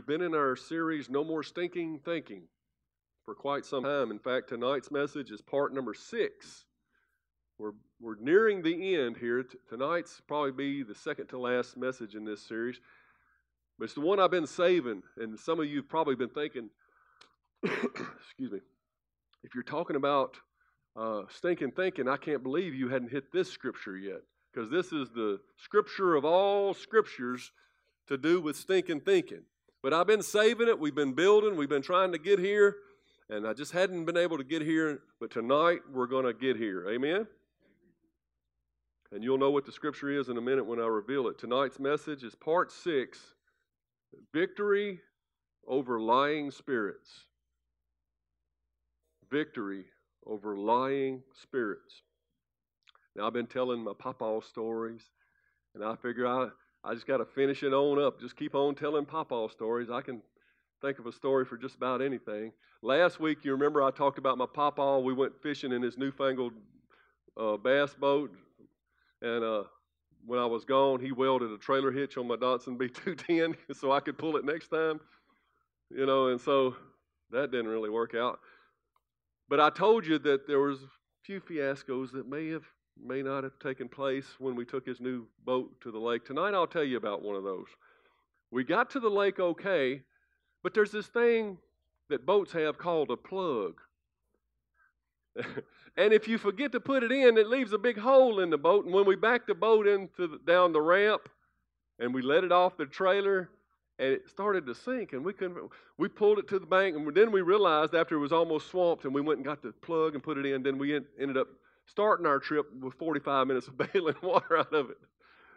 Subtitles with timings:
[0.00, 2.44] We've been in our series "No More Stinking Thinking"
[3.26, 4.10] for quite some time.
[4.10, 6.64] In fact, tonight's message is part number six.
[7.58, 9.42] We're we're nearing the end here.
[9.42, 12.80] T- Tonight's probably be the second to last message in this series,
[13.78, 15.02] but it's the one I've been saving.
[15.18, 16.70] And some of you've probably been thinking,
[17.62, 18.60] excuse me,
[19.44, 20.34] if you're talking about
[20.96, 25.10] uh, stinking thinking, I can't believe you hadn't hit this scripture yet, because this is
[25.10, 27.52] the scripture of all scriptures
[28.08, 29.42] to do with stinking thinking.
[29.82, 30.78] But I've been saving it.
[30.78, 31.56] We've been building.
[31.56, 32.76] We've been trying to get here.
[33.28, 35.00] And I just hadn't been able to get here.
[35.20, 36.88] But tonight we're going to get here.
[36.88, 37.26] Amen?
[39.12, 41.38] And you'll know what the scripture is in a minute when I reveal it.
[41.38, 43.18] Tonight's message is part six
[44.32, 45.00] Victory
[45.66, 47.26] over lying spirits.
[49.30, 49.84] Victory
[50.26, 52.02] over lying spirits.
[53.16, 55.02] Now, I've been telling my papa stories,
[55.74, 56.48] and I figure I,
[56.82, 58.20] I just got to finish it on up.
[58.20, 59.90] Just keep on telling papa stories.
[59.90, 60.22] I can
[60.80, 62.52] think of a story for just about anything.
[62.82, 64.98] Last week, you remember I talked about my papa.
[64.98, 66.54] We went fishing in his newfangled
[67.38, 68.30] uh, bass boat,
[69.20, 69.64] and uh,
[70.24, 74.00] when I was gone, he welded a trailer hitch on my Datsun B210 so I
[74.00, 75.00] could pull it next time.
[75.90, 76.76] You know, and so
[77.30, 78.40] that didn't really work out.
[79.48, 80.88] But I told you that there was a
[81.24, 82.64] few fiascos that may have
[83.04, 86.24] may not have taken place when we took his new boat to the lake.
[86.24, 87.66] Tonight I'll tell you about one of those.
[88.50, 90.02] We got to the lake okay,
[90.62, 91.58] but there's this thing
[92.08, 93.80] that boats have called a plug.
[95.96, 98.58] and if you forget to put it in, it leaves a big hole in the
[98.58, 98.84] boat.
[98.84, 101.28] And when we backed the boat into the, down the ramp
[101.98, 103.50] and we let it off the trailer,
[104.00, 105.58] and it started to sink, and we couldn't.
[105.98, 109.04] We pulled it to the bank, and then we realized after it was almost swamped,
[109.04, 110.62] and we went and got the plug and put it in.
[110.62, 111.48] Then we ended up
[111.90, 114.98] starting our trip with 45 minutes of bailing water out of it.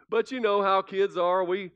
[0.08, 1.44] But you know how kids are.
[1.44, 1.70] We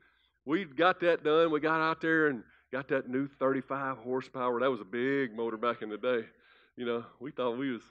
[0.45, 1.51] we got that done.
[1.51, 4.59] We got out there and got that new 35 horsepower.
[4.59, 6.25] That was a big motor back in the day.
[6.75, 7.81] You know, we thought we was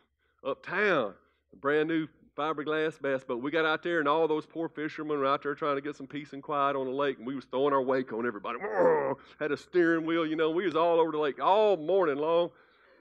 [0.45, 1.15] uptown,
[1.61, 3.43] brand new fiberglass bass boat.
[3.43, 5.97] We got out there, and all those poor fishermen were out there trying to get
[5.97, 8.59] some peace and quiet on the lake, and we was throwing our wake on everybody.
[9.41, 10.51] Had a steering wheel, you know.
[10.51, 12.51] We was all over the lake all morning long.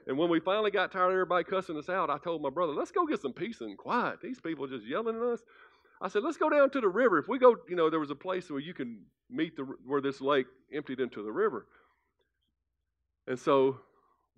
[0.08, 2.72] And when we finally got tired of everybody cussing us out, I told my brother,
[2.72, 4.20] let's go get some peace and quiet.
[4.22, 5.42] These people are just yelling at us.
[6.00, 7.18] I said, let's go down to the river.
[7.18, 10.00] If we go, you know, there was a place where you can meet the where
[10.00, 11.66] this lake emptied into the river.
[13.26, 13.80] And so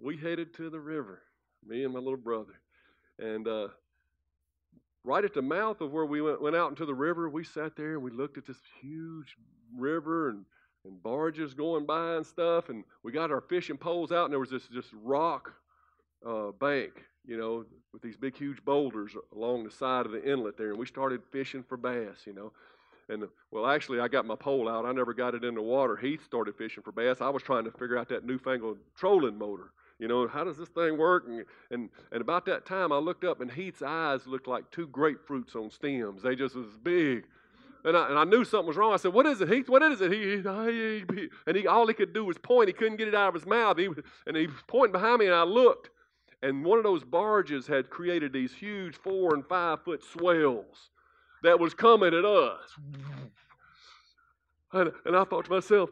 [0.00, 1.22] we headed to the river,
[1.64, 2.54] me and my little brother.
[3.20, 3.68] And uh,
[5.04, 7.76] right at the mouth of where we went, went out into the river, we sat
[7.76, 9.36] there and we looked at this huge
[9.78, 10.44] river and,
[10.84, 12.68] and barges going by and stuff.
[12.68, 15.52] And we got our fishing poles out, and there was this just rock
[16.26, 20.56] uh, bank, you know, with these big, huge boulders along the side of the inlet
[20.56, 20.70] there.
[20.70, 22.52] And we started fishing for bass, you know.
[23.08, 24.86] And well, actually, I got my pole out.
[24.86, 25.96] I never got it in the water.
[25.96, 27.20] Heath started fishing for bass.
[27.20, 29.72] I was trying to figure out that newfangled trolling motor.
[29.98, 31.24] You know, how does this thing work?
[31.28, 34.86] And, and, and about that time, I looked up, and Heath's eyes looked like two
[34.86, 36.22] grapefruits on stems.
[36.22, 37.24] They just was big.
[37.84, 38.92] And I, and I knew something was wrong.
[38.92, 39.68] I said, "What is it, Heath?
[39.68, 42.68] What is it?" He, he and he all he could do was point.
[42.68, 43.78] He couldn't get it out of his mouth.
[43.78, 43.88] He,
[44.26, 45.90] and he was pointing behind me, and I looked,
[46.42, 50.90] and one of those barges had created these huge four and five foot swells
[51.42, 52.60] that was coming at us.
[54.72, 55.90] And, and I thought to myself,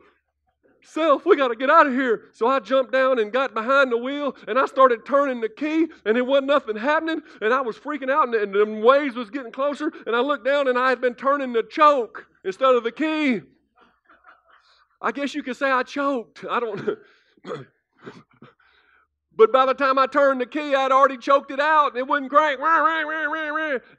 [0.83, 2.25] Self, we got to get out of here.
[2.33, 5.89] So I jumped down and got behind the wheel and I started turning the key
[6.05, 9.31] and there wasn't nothing happening and I was freaking out and, and the waves was
[9.31, 12.84] getting closer and I looked down and I had been turning the choke instead of
[12.84, 13.41] the key.
[15.01, 16.45] I guess you could say I choked.
[16.48, 16.98] I don't
[19.38, 22.08] But by the time I turned the key, I'd already choked it out and it
[22.08, 22.58] wouldn't crank.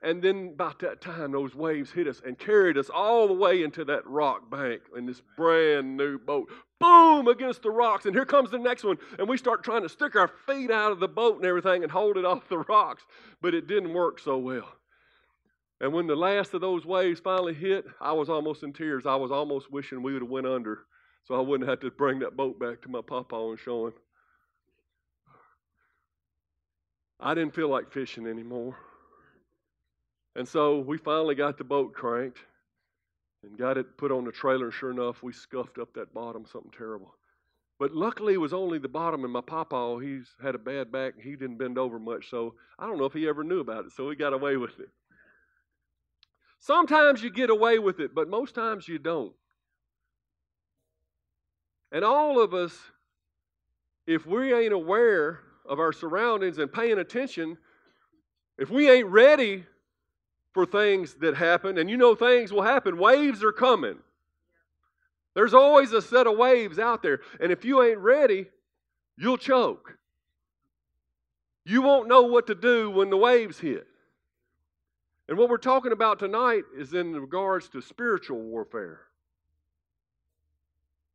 [0.03, 3.63] And then about that time, those waves hit us and carried us all the way
[3.63, 6.50] into that rock bank in this brand new boat.
[6.81, 8.06] Boom against the rocks.
[8.06, 8.97] And here comes the next one.
[9.18, 11.91] And we start trying to stick our feet out of the boat and everything and
[11.91, 13.03] hold it off the rocks.
[13.41, 14.68] But it didn't work so well.
[15.80, 19.06] And when the last of those waves finally hit, I was almost in tears.
[19.06, 20.80] I was almost wishing we would have went under
[21.24, 23.94] so I wouldn't have to bring that boat back to my papa and show him.
[27.19, 28.77] I didn't feel like fishing anymore.
[30.36, 32.39] And so we finally got the boat cranked.
[33.44, 34.71] and got it put on the trailer.
[34.71, 37.13] Sure enough, we scuffed up that bottom, something terrible.
[37.80, 41.13] But luckily, it was only the bottom, and my papa, he's had a bad back.
[41.21, 43.92] He didn't bend over much, so I don't know if he ever knew about it,
[43.94, 44.89] so he got away with it.
[46.60, 49.33] Sometimes you get away with it, but most times you don't.
[51.92, 52.77] And all of us,
[54.06, 55.39] if we ain't aware
[55.69, 57.57] of our surroundings and paying attention,
[58.57, 59.63] if we ain't ready
[60.51, 64.00] for things that happen, and you know things will happen, waves are coming.
[65.36, 67.21] There's always a set of waves out there.
[67.39, 68.48] And if you ain't ready,
[69.16, 69.98] you'll choke.
[71.66, 73.88] You won't know what to do when the waves hit.
[75.27, 79.01] And what we're talking about tonight is in regards to spiritual warfare.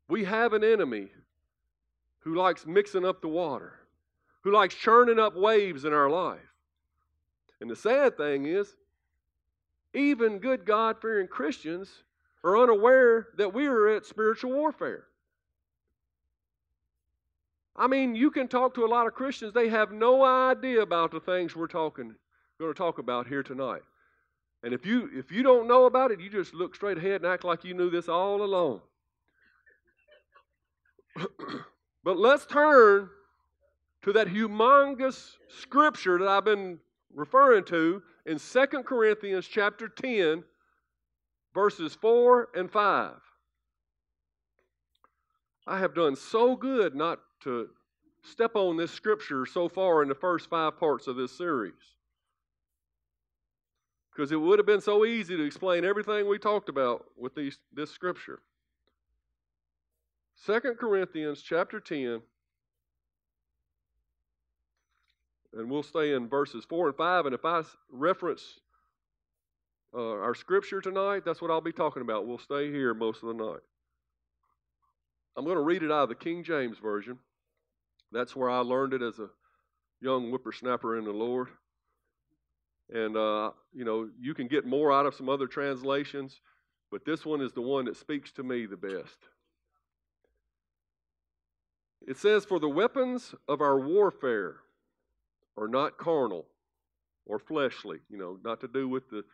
[0.08, 1.08] We have an enemy
[2.20, 3.80] who likes mixing up the water,
[4.44, 6.38] who likes churning up waves in our life.
[7.60, 8.76] And the sad thing is,
[9.94, 11.88] even good God fearing Christians
[12.44, 15.04] are unaware that we are at spiritual warfare.
[17.74, 21.10] I mean, you can talk to a lot of Christians, they have no idea about
[21.10, 22.14] the things we're talking
[22.60, 23.82] going to talk about here tonight.
[24.62, 27.26] And if you if you don't know about it, you just look straight ahead and
[27.26, 28.80] act like you knew this all along.
[32.04, 33.10] but let's turn
[34.04, 36.78] to that humongous scripture that I've been
[37.14, 40.44] referring to in 2 Corinthians chapter 10
[41.54, 43.12] verses 4 and 5.
[45.66, 47.70] I have done so good not to
[48.22, 51.72] step on this scripture so far in the first five parts of this series.
[54.14, 57.58] Because it would have been so easy to explain everything we talked about with these,
[57.72, 58.40] this scripture.
[60.44, 62.20] 2 Corinthians chapter 10,
[65.56, 67.26] and we'll stay in verses 4 and 5.
[67.26, 68.60] And if I reference
[69.94, 72.26] uh, our scripture tonight, that's what I'll be talking about.
[72.26, 73.60] We'll stay here most of the night.
[75.36, 77.18] I'm going to read it out of the King James Version.
[78.12, 79.28] That's where I learned it as a
[80.00, 81.48] young whippersnapper in the Lord.
[82.92, 86.40] And, uh, you know, you can get more out of some other translations,
[86.90, 89.18] but this one is the one that speaks to me the best.
[92.06, 94.56] It says, For the weapons of our warfare
[95.56, 96.46] are not carnal
[97.26, 99.24] or fleshly, you know, not to do with the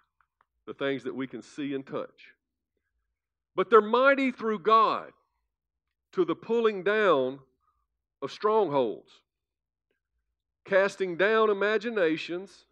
[0.67, 2.35] the things that we can see and touch.
[3.57, 5.11] But they're mighty through God
[6.13, 7.41] to the pulling down
[8.23, 9.11] of strongholds,
[10.65, 12.67] casting down imaginations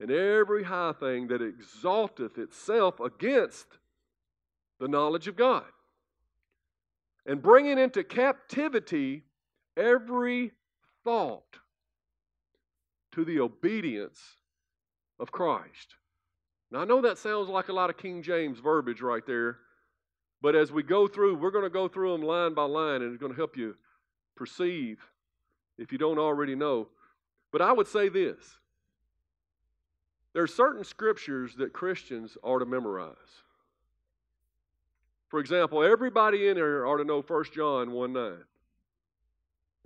[0.00, 3.66] and every high thing that exalteth itself against
[4.78, 5.64] the knowledge of God,
[7.26, 9.24] and bringing into captivity
[9.76, 10.52] every
[11.02, 11.58] thought
[13.18, 14.20] to the obedience
[15.18, 15.96] of Christ.
[16.70, 19.58] Now, I know that sounds like a lot of King James verbiage right there,
[20.40, 23.12] but as we go through, we're going to go through them line by line, and
[23.12, 23.74] it's going to help you
[24.36, 25.00] perceive
[25.78, 26.86] if you don't already know.
[27.50, 28.58] But I would say this
[30.32, 33.16] there are certain scriptures that Christians are to memorize.
[35.26, 38.32] For example, everybody in here ought to know 1 John 1 9.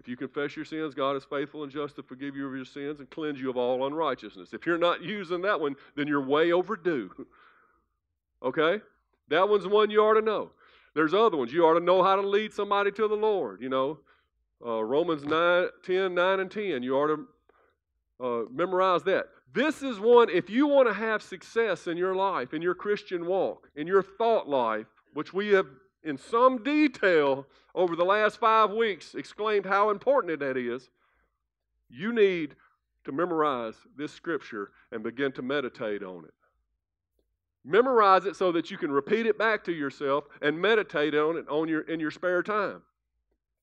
[0.03, 2.65] If you confess your sins, God is faithful and just to forgive you of your
[2.65, 4.53] sins and cleanse you of all unrighteousness.
[4.53, 7.11] If you're not using that one, then you're way overdue.
[8.45, 8.81] Okay?
[9.29, 10.51] That one's one you ought to know.
[10.97, 11.53] There's other ones.
[11.53, 13.63] You ought to know how to lead somebody to the Lord.
[13.63, 14.01] You know,
[14.67, 16.83] uh, Romans 9, 10, 9, and 10.
[16.83, 17.27] You ought to
[18.21, 19.27] uh, memorize that.
[19.55, 23.27] This is one, if you want to have success in your life, in your Christian
[23.27, 25.67] walk, in your thought life, which we have
[26.05, 30.91] in some detail over the last five weeks exclaimed how important that is,
[31.89, 32.55] you need
[33.05, 36.35] to memorize this scripture and begin to meditate on it.
[37.65, 41.49] Memorize it so that you can repeat it back to yourself and meditate on it
[41.49, 42.83] on your, in your spare time.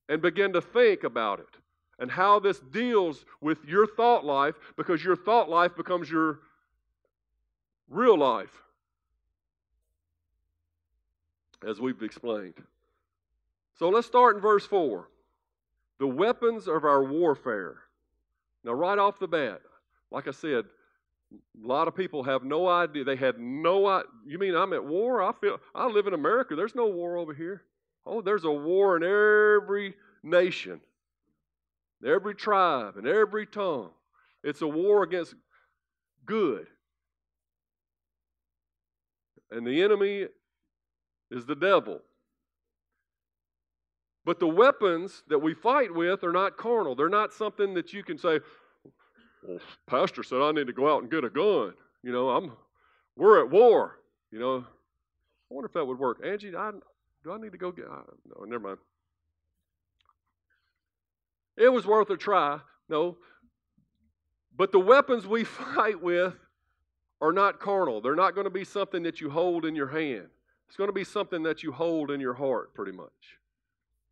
[0.08, 1.58] And begin to think about it
[2.00, 6.40] and how this deals with your thought life because your thought life becomes your
[7.90, 8.64] real life
[11.68, 12.56] as we've explained.
[13.78, 15.08] So let's start in verse 4.
[16.00, 17.78] The weapons of our warfare.
[18.64, 19.62] Now, right off the bat,
[20.12, 20.66] like I said,
[21.32, 23.04] a lot of people have no idea.
[23.04, 24.10] They had no idea.
[24.26, 25.22] You mean I'm at war?
[25.22, 26.56] I feel I live in America.
[26.56, 27.64] There's no war over here.
[28.06, 30.82] Oh, there's a war in every nation,
[32.06, 33.92] every tribe, and every tongue.
[34.44, 35.36] It's a war against
[36.26, 36.68] good.
[39.52, 40.28] And the enemy
[41.32, 42.02] is the devil.
[44.26, 46.96] But the weapons that we fight with are not carnal.
[46.96, 48.40] They're not something that you can say,
[49.48, 51.74] well, pastor said I need to go out and get a gun.
[52.04, 52.52] You know, I'm
[53.16, 54.00] we're at war,
[54.32, 54.58] you know.
[54.58, 56.20] I wonder if that would work.
[56.24, 56.72] Angie, I,
[57.24, 57.86] do I need to go get?
[57.86, 58.78] I, no, never mind.
[61.58, 62.60] It was worth a try.
[62.88, 63.18] No.
[64.56, 65.44] But the weapons we
[65.76, 66.36] fight with
[67.22, 68.00] are not carnal.
[68.00, 70.28] They're not going to be something that you hold in your hand.
[70.70, 73.40] It's going to be something that you hold in your heart, pretty much.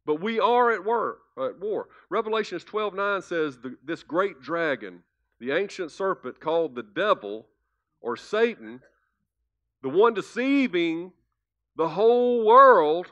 [0.07, 1.19] But we are at war.
[1.39, 1.87] At war.
[2.09, 5.03] Revelations 12 9 says, This great dragon,
[5.39, 7.45] the ancient serpent called the devil
[8.01, 8.81] or Satan,
[9.83, 11.11] the one deceiving
[11.75, 13.05] the whole world,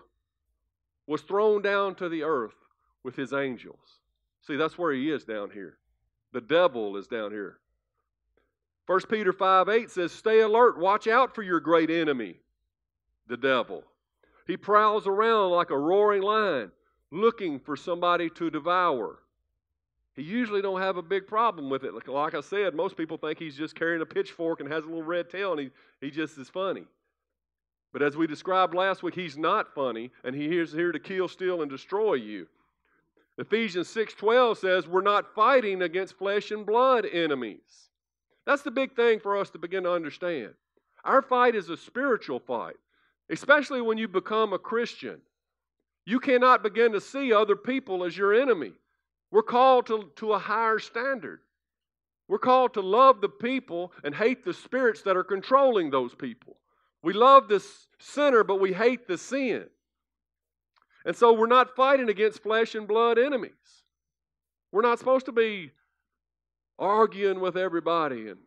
[1.06, 2.56] was thrown down to the earth
[3.04, 4.00] with his angels.
[4.42, 5.78] See, that's where he is down here.
[6.34, 7.60] The devil is down here.
[8.88, 12.40] 1 Peter 5 8 says, Stay alert, watch out for your great enemy,
[13.28, 13.84] the devil.
[14.48, 16.72] He prowls around like a roaring lion,
[17.12, 19.20] looking for somebody to devour.
[20.16, 21.94] He usually don't have a big problem with it.
[22.08, 25.04] Like I said, most people think he's just carrying a pitchfork and has a little
[25.04, 26.86] red tail and he, he just is funny.
[27.92, 31.28] But as we described last week, he's not funny and he is here to kill,
[31.28, 32.48] steal, and destroy you.
[33.38, 37.90] Ephesians 6:12 says we're not fighting against flesh and blood enemies.
[38.46, 40.54] That's the big thing for us to begin to understand.
[41.04, 42.78] Our fight is a spiritual fight,
[43.30, 45.22] especially when you become a Christian.
[46.06, 48.74] You cannot begin to see other people as your enemy.
[49.32, 51.40] We're called to, to a higher standard.
[52.28, 56.58] We're called to love the people and hate the spirits that are controlling those people.
[57.04, 57.64] We love the
[58.00, 59.66] sinner, but we hate the sin.
[61.06, 63.52] And so we're not fighting against flesh and blood enemies.
[64.72, 65.72] We're not supposed to be
[66.80, 68.40] arguing with everybody and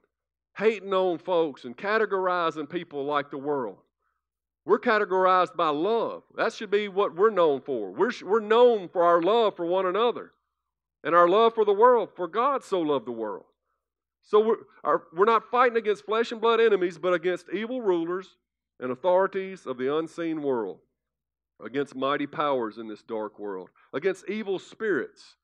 [0.57, 3.79] hating on folks and categorizing people like the world.
[4.69, 6.25] We're categorized by love.
[6.37, 7.91] That should be what we're known for.
[7.91, 10.33] We're, we're known for our love for one another
[11.03, 13.47] and our love for the world, for God so loved the world.
[14.23, 18.37] So we're, our, we're not fighting against flesh and blood enemies, but against evil rulers
[18.79, 20.81] and authorities of the unseen world,
[21.65, 25.37] against mighty powers in this dark world, against evil spirits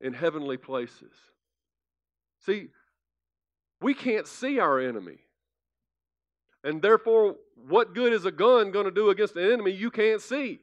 [0.00, 1.12] in heavenly places.
[2.46, 2.68] See,
[3.82, 5.18] we can't see our enemy.
[6.64, 7.36] And therefore,
[7.68, 10.60] what good is a gun going to do against an enemy you can't see?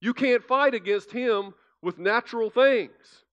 [0.00, 3.24] You can't fight against him with natural things.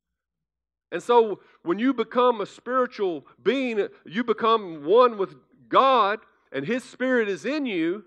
[0.91, 5.36] And so, when you become a spiritual being, you become one with
[5.69, 6.19] God,
[6.51, 8.05] and His Spirit is in you,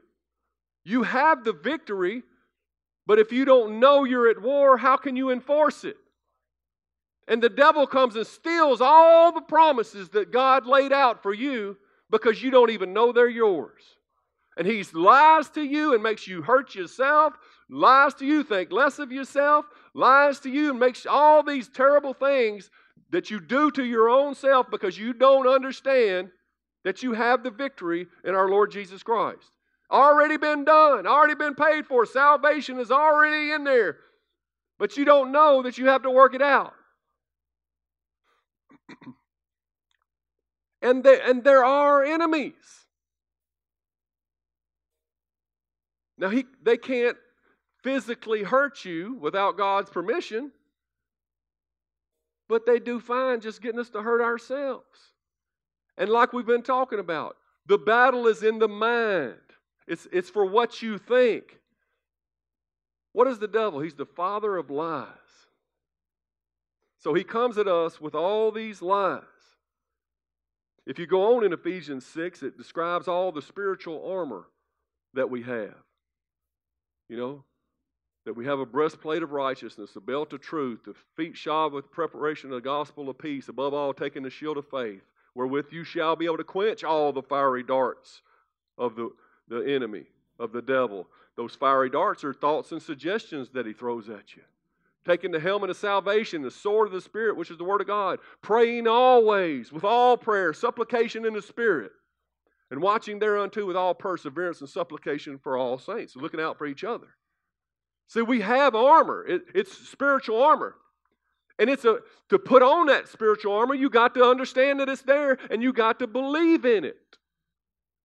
[0.85, 2.25] you have the victory.
[3.07, 5.97] But if you don't know you're at war, how can you enforce it?
[7.29, 11.77] And the devil comes and steals all the promises that God laid out for you
[12.13, 13.83] because you don't even know they're yours.
[14.57, 17.33] And he lies to you and makes you hurt yourself,
[17.71, 19.65] lies to you, think less of yourself,
[19.95, 22.71] lies to you and makes all these terrible things
[23.11, 26.29] that you do to your own self because you don't understand
[26.85, 29.57] that you have the victory in our Lord Jesus Christ.
[29.91, 32.05] Already been done, already been paid for.
[32.05, 33.97] Salvation is already in there.
[34.79, 36.75] But you don't know that you have to work it out.
[40.83, 42.55] and, there, and there are enemies.
[46.19, 47.17] Now, he, they can't
[47.83, 50.53] physically hurt you without God's permission,
[52.49, 54.99] but they do fine just getting us to hurt ourselves.
[55.97, 57.37] And like we've been talking about,
[57.67, 59.35] the battle is in the mind,
[59.87, 61.59] it's, it's for what you think.
[63.13, 63.81] What is the devil?
[63.81, 65.09] He's the father of lies.
[66.99, 69.23] So he comes at us with all these lies.
[70.87, 74.49] If you go on in Ephesians 6, it describes all the spiritual armor
[75.15, 75.75] that we have.
[77.09, 77.45] You know,
[78.25, 81.91] that we have a breastplate of righteousness, a belt of truth, the feet shod with
[81.91, 85.03] preparation of the gospel of peace, above all, taking the shield of faith,
[85.35, 88.23] wherewith you shall be able to quench all the fiery darts
[88.79, 89.11] of the,
[89.49, 90.05] the enemy,
[90.39, 91.07] of the devil.
[91.37, 94.43] Those fiery darts are thoughts and suggestions that he throws at you.
[95.05, 97.89] Taking the helmet of salvation, the sword of the Spirit, which is the Word of
[97.89, 101.93] God, praying always with all prayer, supplication in the Spirit
[102.73, 106.85] and watching thereunto with all perseverance and supplication for all saints, looking out for each
[106.85, 107.09] other.
[108.09, 109.27] See, we have armor.
[109.27, 110.77] It, it's spiritual armor.
[111.59, 111.99] And it's a
[112.31, 115.75] to put on that spiritual armor, you got to understand that it's there and you
[115.75, 116.97] got to believe in it.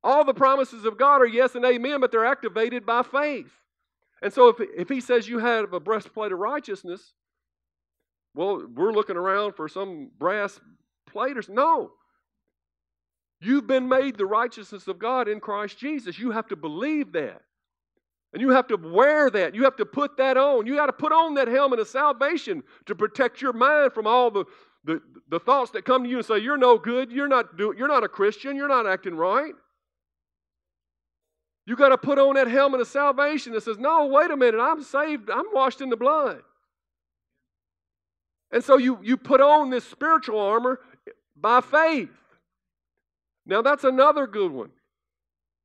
[0.04, 3.52] All the promises of God are yes and amen, but they're activated by faith.
[4.22, 7.14] And so if, if he says you have a breastplate of righteousness,
[8.34, 10.60] well, we're looking around for some brass
[11.08, 11.92] plate or no.
[13.40, 16.18] You've been made the righteousness of God in Christ Jesus.
[16.18, 17.42] You have to believe that.
[18.34, 19.56] And you have to wear that.
[19.56, 20.66] You have to put that on.
[20.66, 24.30] You got to put on that helmet of salvation to protect your mind from all
[24.32, 24.46] the,
[24.84, 27.12] the, the thoughts that come to you and say, You're no good.
[27.12, 28.56] You're not, do, you're not a Christian.
[28.56, 29.54] You're not acting right.
[31.68, 34.60] You got to put on that helmet of salvation that says, No, wait a minute,
[34.60, 36.42] I'm saved, I'm washed in the blood.
[38.52, 40.80] And so you, you put on this spiritual armor
[41.36, 42.10] by faith.
[43.46, 44.70] Now, that's another good one.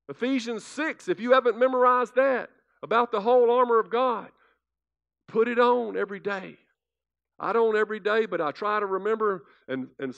[0.09, 2.51] Ephesians 6, if you haven't memorized that,
[2.83, 4.29] about the whole armor of God,
[5.29, 6.57] put it on every day.
[7.43, 10.15] I don't every day, but I try to remember, and, and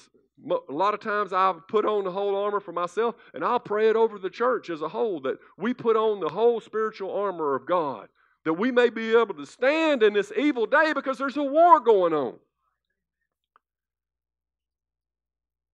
[0.68, 3.88] a lot of times I've put on the whole armor for myself, and I'll pray
[3.88, 7.54] it over the church as a whole that we put on the whole spiritual armor
[7.54, 8.08] of God,
[8.44, 11.80] that we may be able to stand in this evil day because there's a war
[11.80, 12.34] going on.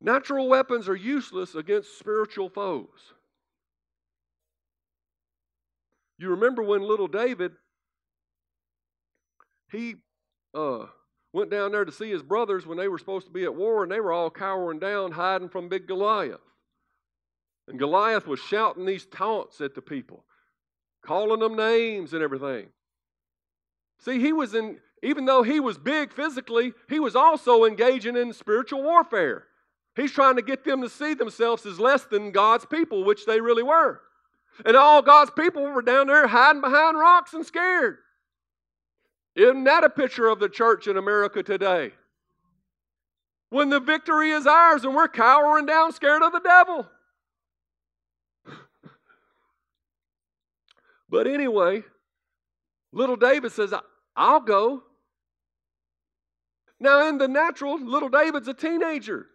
[0.01, 3.13] Natural weapons are useless against spiritual foes.
[6.17, 7.53] You remember when little David,
[9.73, 9.97] he
[10.55, 10.87] uh,
[11.33, 13.83] went down there to see his brothers when they were supposed to be at war,
[13.83, 16.41] and they were all cowering down, hiding from big Goliath.
[17.69, 20.25] And Goliath was shouting these taunts at the people,
[21.03, 22.69] calling them names and everything.
[24.01, 28.33] See, he was in, even though he was big physically, he was also engaging in
[28.33, 29.45] spiritual warfare.
[29.95, 33.41] He's trying to get them to see themselves as less than God's people, which they
[33.41, 34.01] really were.
[34.65, 37.99] And all God's people were down there hiding behind rocks and scared.
[39.41, 41.93] Isn't that a picture of the church in America today?
[43.49, 46.87] When the victory is ours and we're cowering down scared of the devil.
[51.09, 51.85] but anyway,
[52.93, 53.73] little David says,
[54.15, 54.83] I'll go.
[56.79, 59.27] Now, in the natural, little David's a teenager.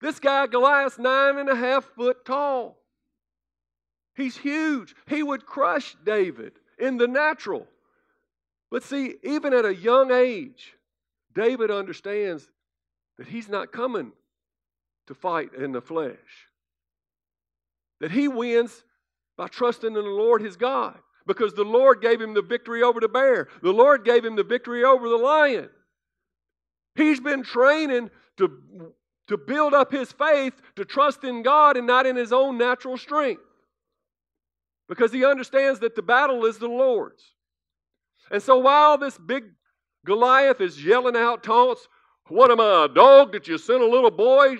[0.00, 2.78] This guy, Goliath's nine and a half foot tall.
[4.14, 4.94] He's huge.
[5.08, 7.66] He would crush David in the natural.
[8.72, 10.72] But see, even at a young age,
[11.34, 12.48] David understands
[13.18, 14.12] that he's not coming
[15.08, 16.48] to fight in the flesh.
[18.00, 18.82] That he wins
[19.36, 20.98] by trusting in the Lord his God.
[21.26, 24.42] Because the Lord gave him the victory over the bear, the Lord gave him the
[24.42, 25.68] victory over the lion.
[26.94, 28.94] He's been training to,
[29.28, 32.96] to build up his faith, to trust in God and not in his own natural
[32.96, 33.42] strength.
[34.88, 37.22] Because he understands that the battle is the Lord's.
[38.32, 39.44] And so while this big
[40.04, 41.86] Goliath is yelling out taunts,
[42.28, 44.56] What am I, a dog that you sent a little boy?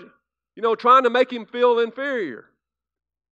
[0.55, 2.45] You know, trying to make him feel inferior.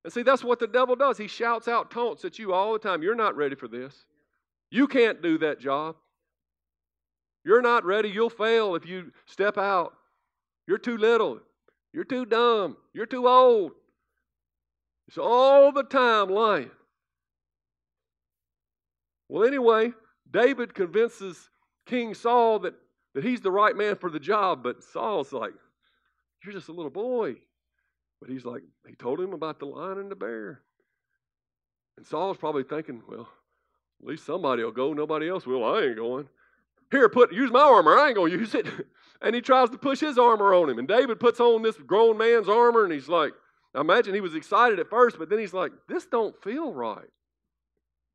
[0.03, 1.19] And see, that's what the devil does.
[1.19, 3.03] He shouts out taunts at you all the time.
[3.03, 4.07] You're not ready for this.
[4.71, 5.97] You can't do that job.
[7.45, 8.09] You're not ready.
[8.09, 9.93] You'll fail if you step out.
[10.67, 11.41] You're too little.
[11.93, 12.77] You're too dumb.
[12.95, 13.73] You're too old.
[15.09, 16.71] It's all the time lying.
[19.29, 19.93] Well, anyway,
[20.31, 21.51] David convinces
[21.87, 22.75] King Saul that,
[23.15, 25.53] that he's the right man for the job, but Saul's like,
[26.45, 27.37] You're just a little boy.
[28.21, 30.61] But he's like, He told him about the lion and the bear.
[31.97, 33.29] And Saul's probably thinking, Well,
[34.01, 35.65] at least somebody will go, nobody else will.
[35.65, 36.29] I ain't going.
[36.91, 37.97] Here, put use my armor.
[37.97, 38.67] I ain't gonna use it.
[39.23, 40.79] And he tries to push his armor on him.
[40.79, 43.35] And David puts on this grown man's armor, and he's like,
[43.75, 47.11] I imagine he was excited at first, but then he's like, This don't feel right.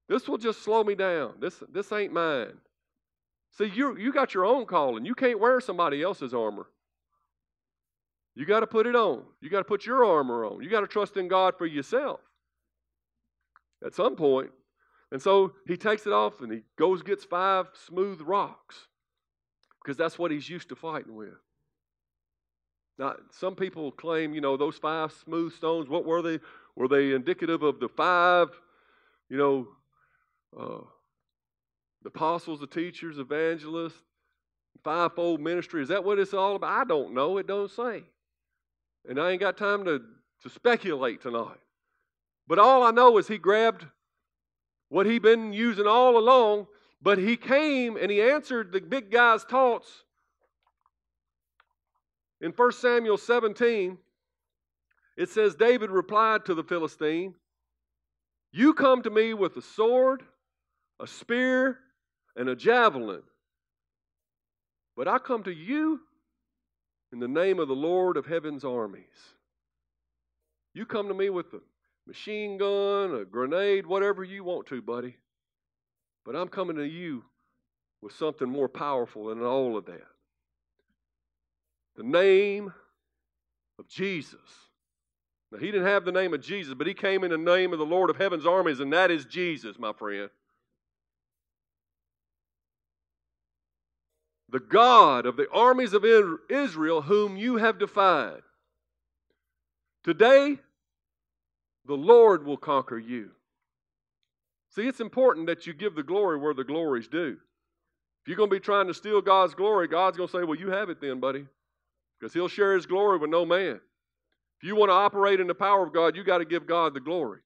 [0.07, 1.33] This will just slow me down.
[1.39, 2.53] This, this ain't mine.
[3.57, 5.05] See, you, you got your own calling.
[5.05, 6.67] You can't wear somebody else's armor.
[8.35, 9.23] You got to put it on.
[9.41, 10.61] You got to put your armor on.
[10.61, 12.19] You got to trust in God for yourself
[13.85, 14.51] at some point.
[15.11, 18.87] And so he takes it off and he goes gets five smooth rocks
[19.81, 21.29] because that's what he's used to fighting with.
[22.97, 26.39] Now, some people claim, you know, those five smooth stones, what were they?
[26.75, 28.49] Were they indicative of the five,
[29.29, 29.67] you know,
[30.59, 30.81] uh,
[32.03, 34.01] the apostles, the teachers, evangelists,
[34.83, 35.81] fivefold ministry.
[35.81, 36.81] Is that what it's all about?
[36.81, 37.37] I don't know.
[37.37, 38.03] It don't say.
[39.07, 40.01] And I ain't got time to,
[40.43, 41.57] to speculate tonight.
[42.47, 43.85] But all I know is he grabbed
[44.89, 46.67] what he'd been using all along,
[47.01, 50.03] but he came and he answered the big guy's taunts.
[52.41, 53.97] In 1 Samuel 17,
[55.17, 57.33] it says, David replied to the Philistine,
[58.51, 60.23] You come to me with a sword
[60.99, 61.79] a spear,
[62.35, 63.23] and a javelin.
[64.95, 65.99] But I come to you
[67.11, 69.03] in the name of the Lord of heaven's armies.
[70.73, 71.61] You come to me with a
[72.07, 75.15] machine gun, a grenade, whatever you want to, buddy.
[76.25, 77.23] But I'm coming to you
[78.01, 80.07] with something more powerful than all of that.
[81.95, 82.73] The name
[83.79, 84.39] of Jesus.
[85.51, 87.79] Now, he didn't have the name of Jesus, but he came in the name of
[87.79, 90.29] the Lord of heaven's armies, and that is Jesus, my friend.
[94.55, 96.05] The God of the armies of
[96.49, 98.39] Israel, whom you have defied.
[100.05, 100.57] Today,
[101.85, 103.31] the Lord will conquer you.
[104.69, 107.35] See, it's important that you give the glory where the glory's due.
[108.21, 110.57] If you're going to be trying to steal God's glory, God's going to say, Well,
[110.57, 111.45] you have it then, buddy.
[112.17, 113.81] Because He'll share His glory with no man.
[114.61, 116.93] If you want to operate in the power of God, you got to give God
[116.93, 117.41] the glory.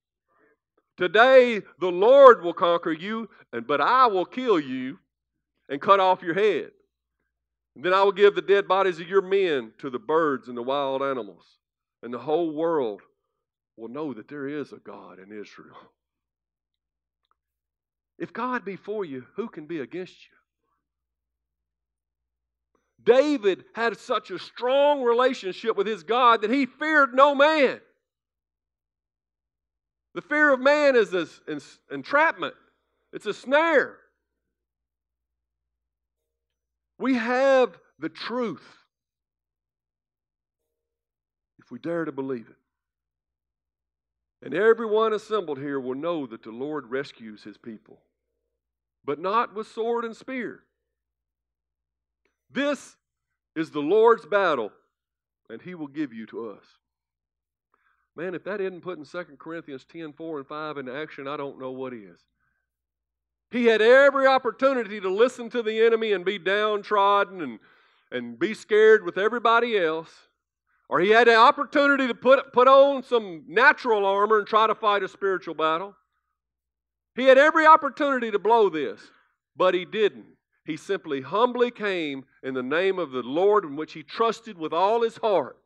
[0.95, 4.99] Today, the Lord will conquer you, and but I will kill you
[5.69, 6.69] and cut off your head.
[7.75, 10.57] And then I will give the dead bodies of your men to the birds and
[10.57, 11.45] the wild animals,
[12.03, 13.01] and the whole world
[13.77, 15.77] will know that there is a God in Israel.
[18.17, 20.35] If God be for you, who can be against you?
[23.01, 27.79] David had such a strong relationship with his God that he feared no man.
[30.15, 32.55] The fear of man is an entrapment,
[33.13, 33.97] it's a snare.
[36.99, 38.65] We have the truth
[41.57, 42.55] if we dare to believe it.
[44.45, 47.99] And everyone assembled here will know that the Lord rescues his people,
[49.05, 50.61] but not with sword and spear.
[52.51, 52.95] This
[53.55, 54.71] is the Lord's battle,
[55.49, 56.65] and he will give you to us.
[58.15, 61.59] Man, if that isn't putting 2 Corinthians 10 4 and 5 into action, I don't
[61.59, 62.19] know what is.
[63.51, 67.59] He had every opportunity to listen to the enemy and be downtrodden and,
[68.11, 70.11] and be scared with everybody else.
[70.87, 74.75] Or he had the opportunity to put, put on some natural armor and try to
[74.75, 75.95] fight a spiritual battle.
[77.15, 78.99] He had every opportunity to blow this,
[79.55, 80.25] but he didn't.
[80.65, 84.73] He simply humbly came in the name of the Lord in which he trusted with
[84.73, 85.57] all his heart.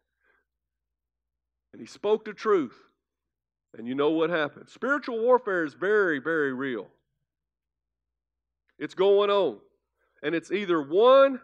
[1.74, 2.78] And he spoke the truth.
[3.78, 4.70] And you know what happened.
[4.70, 6.88] Spiritual warfare is very, very real.
[8.80, 9.60] It's going on.
[10.22, 11.40] And it's either won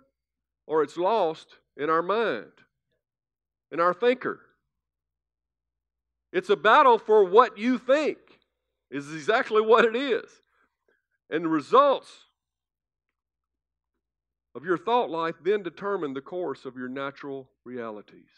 [0.68, 2.52] or it's lost in our mind,
[3.72, 4.40] in our thinker.
[6.32, 8.18] It's a battle for what you think,
[8.92, 10.30] is exactly what it is.
[11.30, 12.10] And the results
[14.56, 18.30] of your thought life then determine the course of your natural realities.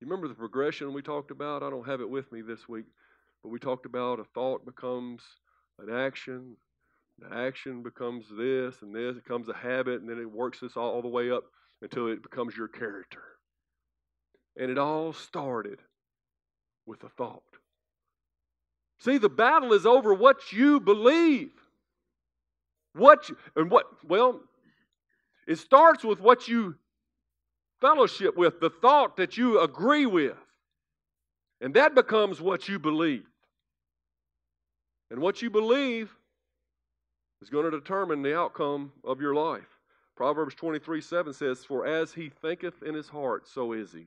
[0.00, 1.62] You remember the progression we talked about?
[1.62, 2.86] I don't have it with me this week,
[3.42, 5.22] but we talked about a thought becomes
[5.82, 6.56] an action,
[7.18, 10.90] the action becomes this and this, becomes a habit, and then it works this all,
[10.90, 11.44] all the way up
[11.82, 13.22] until it becomes your character.
[14.56, 15.78] And it all started
[16.86, 17.42] with a thought.
[19.00, 21.50] See, the battle is over what you believe.
[22.94, 24.40] What you, and what well,
[25.46, 26.76] it starts with what you
[27.80, 30.36] fellowship with, the thought that you agree with.
[31.60, 33.24] And that becomes what you believe.
[35.12, 36.10] And what you believe
[37.42, 39.78] is going to determine the outcome of your life.
[40.16, 44.06] Proverbs 23 7 says, For as he thinketh in his heart, so is he.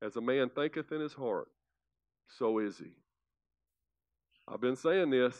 [0.00, 1.48] As a man thinketh in his heart,
[2.38, 2.92] so is he.
[4.46, 5.36] I've been saying this,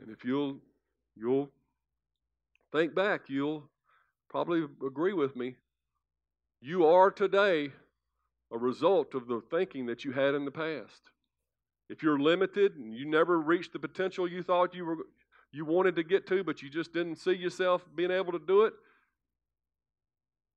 [0.00, 0.56] and if you'll
[1.16, 1.48] you'll
[2.72, 3.62] think back, you'll
[4.28, 5.54] probably agree with me.
[6.60, 7.70] You are today
[8.52, 11.10] a result of the thinking that you had in the past.
[11.88, 14.96] If you're limited and you never reached the potential you thought you were
[15.50, 18.64] you wanted to get to, but you just didn't see yourself being able to do
[18.64, 18.74] it,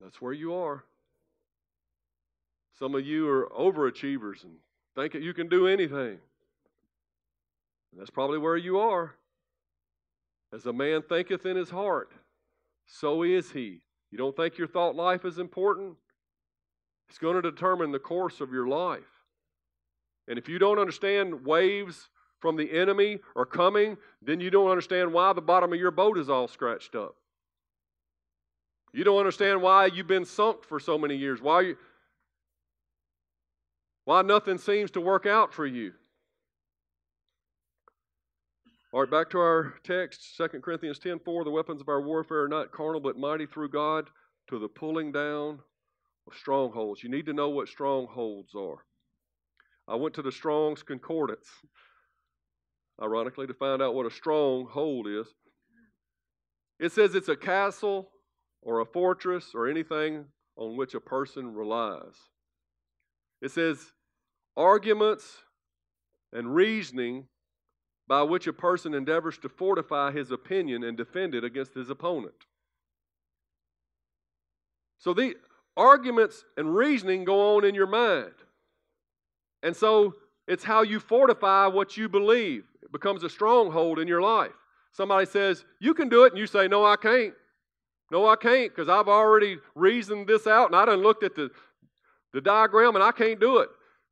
[0.01, 0.83] that's where you are.
[2.77, 4.55] Some of you are overachievers and
[4.95, 6.17] think that you can do anything.
[7.91, 9.15] And that's probably where you are.
[10.53, 12.11] As a man thinketh in his heart,
[12.85, 13.81] so is he.
[14.09, 15.95] You don't think your thought life is important?
[17.07, 19.20] It's going to determine the course of your life.
[20.31, 22.07] And if you don't understand waves
[22.39, 26.17] from the enemy are coming, then you don't understand why the bottom of your boat
[26.17, 27.17] is all scratched up.
[28.93, 31.77] You don't understand why you've been sunk for so many years, why, you,
[34.05, 35.91] why nothing seems to work out for you.
[38.93, 41.43] All right, back to our text, 2 Corinthians 10 4.
[41.43, 44.09] The weapons of our warfare are not carnal, but mighty through God
[44.47, 45.59] to the pulling down
[46.25, 47.03] of strongholds.
[47.03, 48.85] You need to know what strongholds are.
[49.91, 51.47] I went to the Strong's Concordance
[53.01, 55.27] ironically, to find out what a stronghold is.
[56.79, 58.11] It says it's a castle
[58.61, 60.25] or a fortress or anything
[60.55, 62.15] on which a person relies.
[63.41, 63.93] It says
[64.55, 65.37] arguments
[66.31, 67.27] and reasoning
[68.07, 72.45] by which a person endeavors to fortify his opinion and defend it against his opponent.
[74.99, 75.35] So the
[75.75, 78.33] arguments and reasoning go on in your mind.
[79.63, 80.15] And so
[80.47, 84.51] it's how you fortify what you believe It becomes a stronghold in your life.
[84.91, 87.33] Somebody says, You can do it, and you say, No, I can't.
[88.11, 91.49] No, I can't, because I've already reasoned this out and I done looked at the,
[92.33, 93.69] the diagram and I can't do it.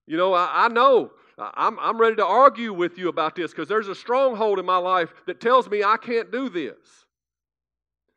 [0.08, 1.12] You know, I, I know.
[1.38, 4.78] I'm, I'm ready to argue with you about this because there's a stronghold in my
[4.78, 6.78] life that tells me I can't do this.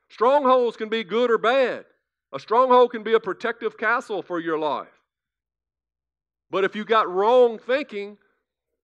[0.08, 1.84] Strongholds can be good or bad.
[2.32, 4.88] A stronghold can be a protective castle for your life.
[6.52, 8.18] But if you got wrong thinking,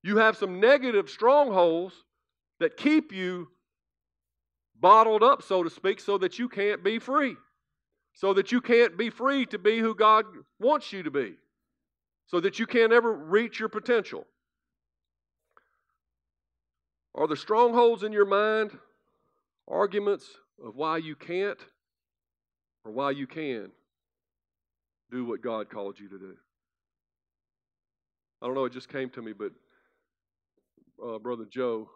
[0.03, 1.95] you have some negative strongholds
[2.61, 3.49] that keep you
[4.81, 7.37] bottled up, so to speak, so that you can't be free.
[8.15, 10.25] So that you can't be free to be who God
[10.59, 11.35] wants you to be.
[12.27, 14.25] So that you can't ever reach your potential.
[17.15, 18.71] Are the strongholds in your mind
[19.69, 20.25] arguments
[20.65, 21.61] of why you can't
[22.83, 23.71] or why you can
[25.11, 26.35] do what God called you to do?
[28.41, 29.53] I don't know, it just came to me, but
[31.05, 31.89] uh, Brother Joe,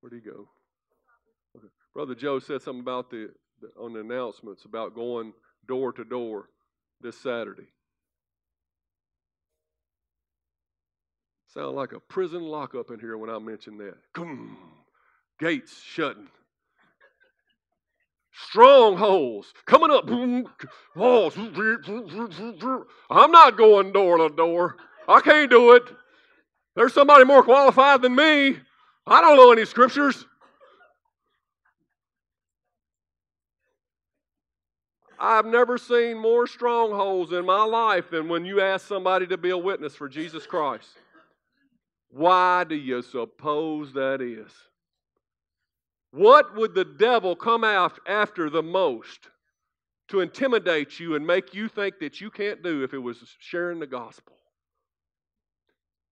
[0.00, 0.48] where'd he go?
[1.56, 1.68] Okay.
[1.94, 5.32] Brother Joe said something about the, the on the announcements about going
[5.66, 6.50] door to door
[7.00, 7.68] this Saturday.
[11.48, 13.94] Sound like a prison lockup in here when I mention that.
[14.14, 14.58] Boom.
[15.40, 16.28] Gates shutting.
[18.48, 20.06] Strongholds coming up.
[20.94, 21.34] Walls.
[23.10, 24.76] I'm not going door to door.
[25.08, 25.84] I can't do it.
[26.74, 28.56] There's somebody more qualified than me.
[29.06, 30.26] I don't know any scriptures.
[35.18, 39.50] I've never seen more strongholds in my life than when you ask somebody to be
[39.50, 40.88] a witness for Jesus Christ.
[42.10, 44.52] Why do you suppose that is?
[46.10, 49.28] What would the devil come after the most
[50.08, 53.78] to intimidate you and make you think that you can't do if it was sharing
[53.78, 54.36] the gospel?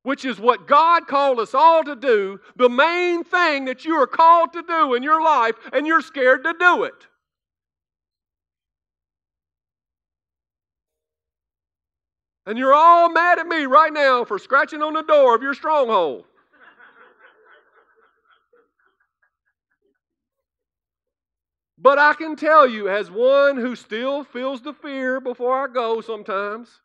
[0.04, 4.06] Which is what God called us all to do, the main thing that you are
[4.06, 7.06] called to do in your life, and you're scared to do it.
[12.46, 15.54] And you're all mad at me right now for scratching on the door of your
[15.54, 16.24] stronghold.
[21.78, 26.02] But I can tell you, as one who still feels the fear before I go
[26.02, 26.82] sometimes,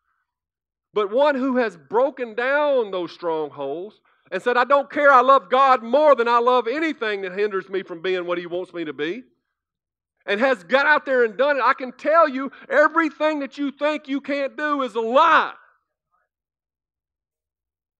[0.92, 4.00] but one who has broken down those strongholds
[4.32, 7.68] and said, I don't care, I love God more than I love anything that hinders
[7.68, 9.22] me from being what He wants me to be,
[10.26, 13.72] and has got out there and done it, I can tell you everything that you
[13.72, 15.54] think you can't do is a lie.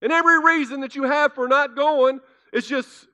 [0.02, 2.20] And every reason that you have for not going
[2.52, 3.06] is just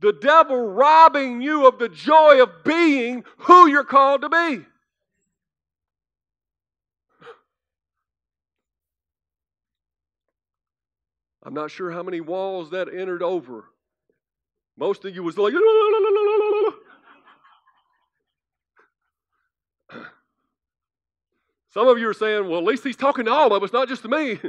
[0.00, 4.64] the devil robbing you of the joy of being who you're called to be.
[11.46, 13.66] I'm not sure how many walls that entered over.
[14.76, 15.52] Most of you was like,
[21.72, 23.86] some of you are saying, well, at least he's talking to all of us, not
[23.86, 24.40] just to me.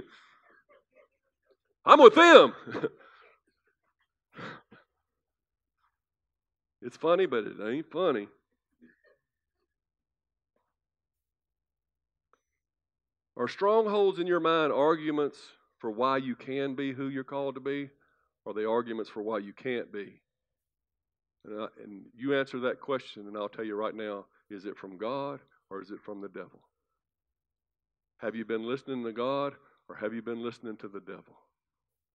[1.86, 2.56] I'm with them.
[6.82, 8.28] it's funny, but it ain't funny.
[13.38, 15.38] Are strongholds in your mind arguments
[15.80, 17.90] for why you can be who you're called to be?
[18.46, 20.22] Or they arguments for why you can't be?
[21.46, 24.78] And, I, and you answer that question, and I'll tell you right now is it
[24.78, 26.62] from God or is it from the devil?
[28.20, 29.54] Have you been listening to God
[29.90, 31.38] or have you been listening to the devil?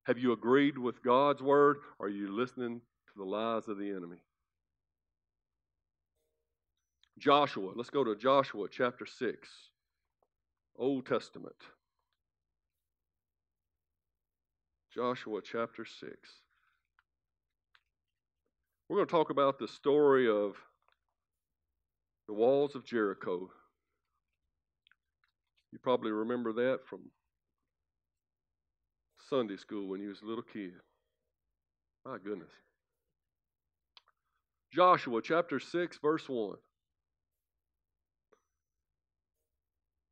[0.05, 3.91] Have you agreed with God's word or are you listening to the lies of the
[3.91, 4.19] enemy?
[7.19, 9.49] Joshua, let's go to Joshua chapter 6,
[10.77, 11.55] Old Testament.
[14.95, 16.13] Joshua chapter 6.
[18.89, 20.55] We're going to talk about the story of
[22.29, 23.49] the walls of Jericho.
[25.73, 27.01] You probably remember that from
[29.31, 30.73] Sunday school when you was a little kid.
[32.05, 32.53] My goodness.
[34.75, 36.57] Joshua chapter 6, verse 1.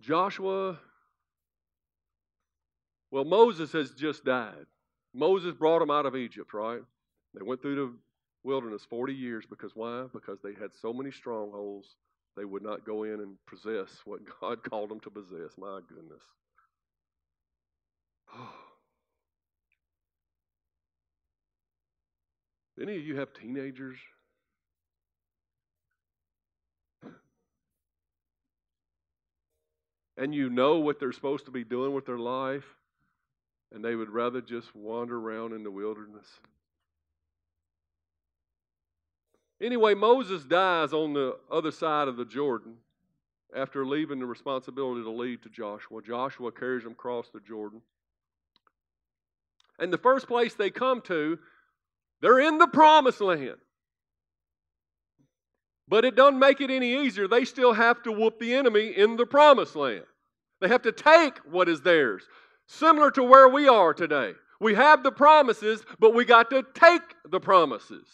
[0.00, 0.78] Joshua,
[3.10, 4.66] well, Moses has just died.
[5.12, 6.80] Moses brought them out of Egypt, right?
[7.34, 7.92] They went through the
[8.44, 10.06] wilderness 40 years because why?
[10.12, 11.96] Because they had so many strongholds,
[12.36, 15.58] they would not go in and possess what God called them to possess.
[15.58, 16.22] My goodness.
[22.80, 23.98] Any of you have teenagers?
[30.16, 32.64] And you know what they're supposed to be doing with their life,
[33.72, 36.26] and they would rather just wander around in the wilderness.
[39.62, 42.76] Anyway, Moses dies on the other side of the Jordan
[43.54, 46.00] after leaving the responsibility to lead to Joshua.
[46.02, 47.82] Joshua carries him across the Jordan.
[49.78, 51.38] And the first place they come to,
[52.20, 53.56] they're in the promised land.
[55.88, 57.26] But it doesn't make it any easier.
[57.26, 60.04] They still have to whoop the enemy in the promised land.
[60.60, 62.22] They have to take what is theirs.
[62.72, 64.34] Similar to where we are today.
[64.60, 68.06] We have the promises, but we got to take the promises.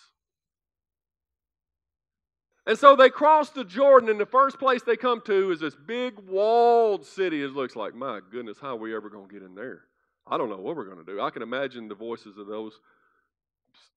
[2.66, 5.77] And so they cross the Jordan, and the first place they come to is this
[5.77, 7.42] big walled city.
[7.42, 9.83] It looks like, my goodness, how are we ever going to get in there?
[10.27, 11.21] I don't know what we're going to do.
[11.21, 12.81] I can imagine the voices of those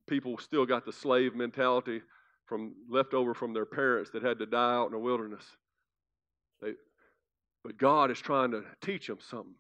[0.09, 2.01] people still got the slave mentality
[2.45, 5.43] from left over from their parents that had to die out in the wilderness.
[6.61, 6.73] They,
[7.63, 9.55] but God is trying to teach them something.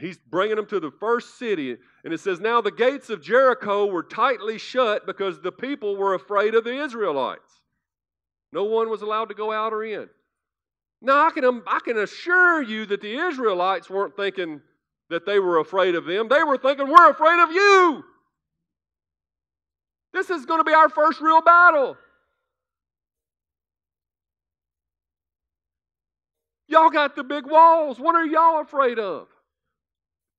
[0.00, 3.86] He's bringing them to the first city, and it says, Now the gates of Jericho
[3.86, 7.60] were tightly shut because the people were afraid of the Israelites.
[8.52, 10.08] No one was allowed to go out or in.
[11.00, 14.60] Now, I can, um, I can assure you that the Israelites weren't thinking
[15.10, 16.28] that they were afraid of them.
[16.28, 18.04] They were thinking, we're afraid of you.
[20.12, 21.96] This is going to be our first real battle.
[26.68, 27.98] Y'all got the big walls.
[27.98, 29.26] What are y'all afraid of?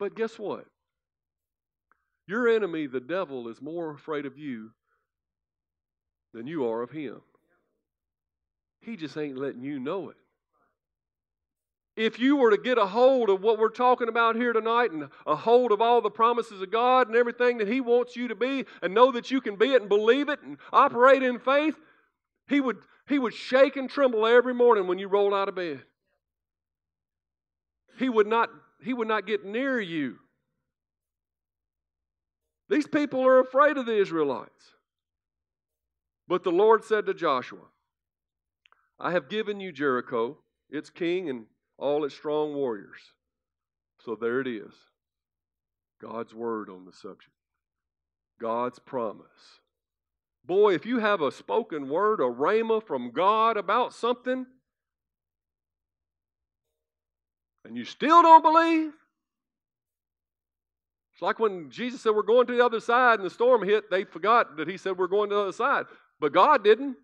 [0.04, 0.66] But guess what?
[2.28, 4.72] Your enemy, the devil, is more afraid of you
[6.34, 7.22] than you are of him.
[8.82, 10.18] He just ain't letting you know it.
[11.96, 15.08] If you were to get a hold of what we're talking about here tonight and
[15.26, 18.36] a hold of all the promises of God and everything that He wants you to
[18.36, 21.78] be and know that you can be it and believe it and operate in faith,
[22.50, 25.82] He would, he would shake and tremble every morning when you roll out of bed.
[27.98, 28.50] He would not,
[28.84, 30.18] he would not get near you.
[32.70, 34.74] These people are afraid of the Israelites.
[36.28, 37.68] But the Lord said to Joshua,
[39.00, 40.38] I have given you Jericho,
[40.70, 41.46] its king, and
[41.78, 43.00] all its strong warriors.
[44.00, 44.74] So there it is.
[46.02, 47.32] God's word on the subject.
[48.40, 49.60] God's promise.
[50.46, 54.46] Boy, if you have a spoken word, a rhema from God about something,
[57.66, 58.92] and you still don't believe,
[61.14, 63.90] it's like when Jesus said we're going to the other side and the storm hit,
[63.92, 65.86] they forgot that he said we're going to the other side.
[66.20, 66.98] But God didn't.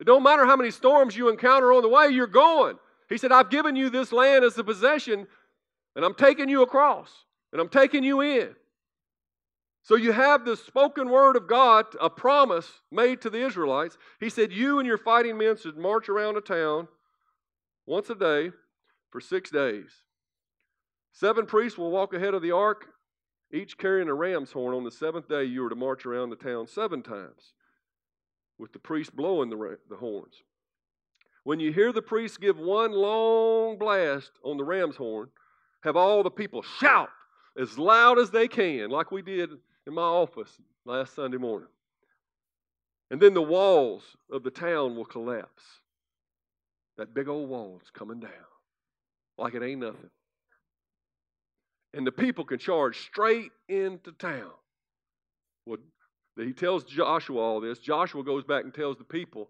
[0.00, 2.78] It don't matter how many storms you encounter on the way, you're going.
[3.08, 5.26] He said, I've given you this land as a possession,
[5.96, 7.10] and I'm taking you across,
[7.52, 8.54] and I'm taking you in.
[9.82, 13.96] So you have the spoken word of God, a promise made to the Israelites.
[14.20, 16.88] He said, You and your fighting men should march around a town
[17.86, 18.50] once a day
[19.10, 20.02] for six days.
[21.12, 22.86] Seven priests will walk ahead of the ark,
[23.52, 24.74] each carrying a ram's horn.
[24.74, 27.54] On the seventh day, you are to march around the town seven times
[28.58, 30.42] with the priest blowing the, the horns.
[31.44, 35.30] When you hear the priest give one long blast on the ram's horn,
[35.82, 37.08] have all the people shout
[37.58, 39.50] as loud as they can, like we did
[39.86, 41.68] in my office last Sunday morning.
[43.10, 45.62] And then the walls of the town will collapse.
[46.98, 48.30] That big old wall is coming down
[49.38, 50.10] like it ain't nothing.
[51.94, 54.50] And the people can charge straight into town.
[55.64, 55.78] Well,
[56.36, 57.78] he tells Joshua all this.
[57.78, 59.48] Joshua goes back and tells the people.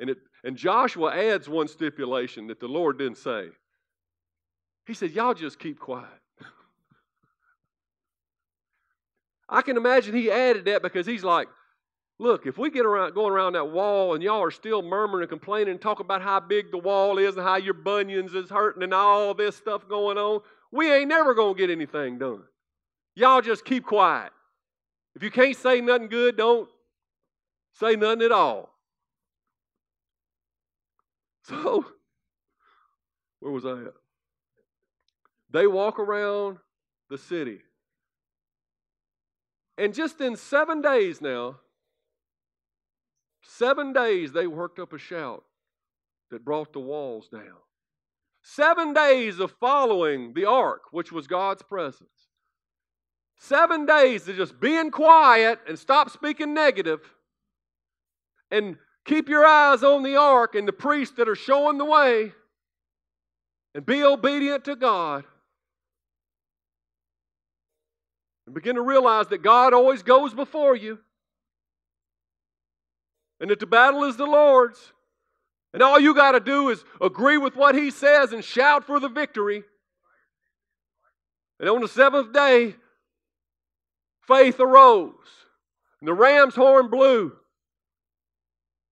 [0.00, 3.48] And, it, and Joshua adds one stipulation that the Lord didn't say.
[4.86, 6.08] He said, Y'all just keep quiet.
[9.48, 11.48] I can imagine he added that because he's like,
[12.18, 15.30] Look, if we get around going around that wall and y'all are still murmuring and
[15.30, 18.84] complaining and talk about how big the wall is and how your bunions is hurting
[18.84, 22.42] and all this stuff going on, we ain't never gonna get anything done.
[23.16, 24.32] Y'all just keep quiet.
[25.16, 26.68] If you can't say nothing good, don't
[27.72, 28.70] say nothing at all.
[31.46, 31.84] So,
[33.40, 33.92] where was I at?
[35.50, 36.56] They walk around
[37.10, 37.60] the city.
[39.76, 41.56] And just in seven days now,
[43.46, 45.44] seven days they worked up a shout
[46.30, 47.58] that brought the walls down.
[48.42, 52.28] Seven days of following the ark, which was God's presence.
[53.38, 57.00] Seven days of just being quiet and stop speaking negative
[58.50, 62.32] and keep your eyes on the ark and the priests that are showing the way
[63.74, 65.24] and be obedient to God.
[68.46, 70.98] And begin to realize that God always goes before you
[73.40, 74.92] and that the battle is the Lord's.
[75.72, 79.00] And all you got to do is agree with what He says and shout for
[79.00, 79.64] the victory.
[81.58, 82.74] And on the seventh day,
[84.26, 85.14] faith arose,
[86.00, 87.32] and the ram's horn blew,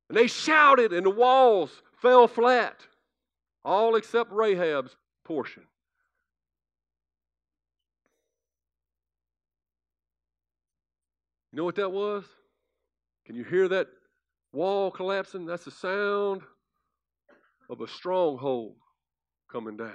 [0.08, 1.70] and they shouted, and the walls
[2.00, 2.86] fell flat,
[3.64, 5.64] all except Rahab's portion.
[11.52, 12.24] You know what that was?
[13.26, 13.88] Can you hear that
[14.52, 15.46] wall collapsing?
[15.46, 16.42] That's the sound
[17.70, 18.76] of a stronghold
[19.50, 19.94] coming down.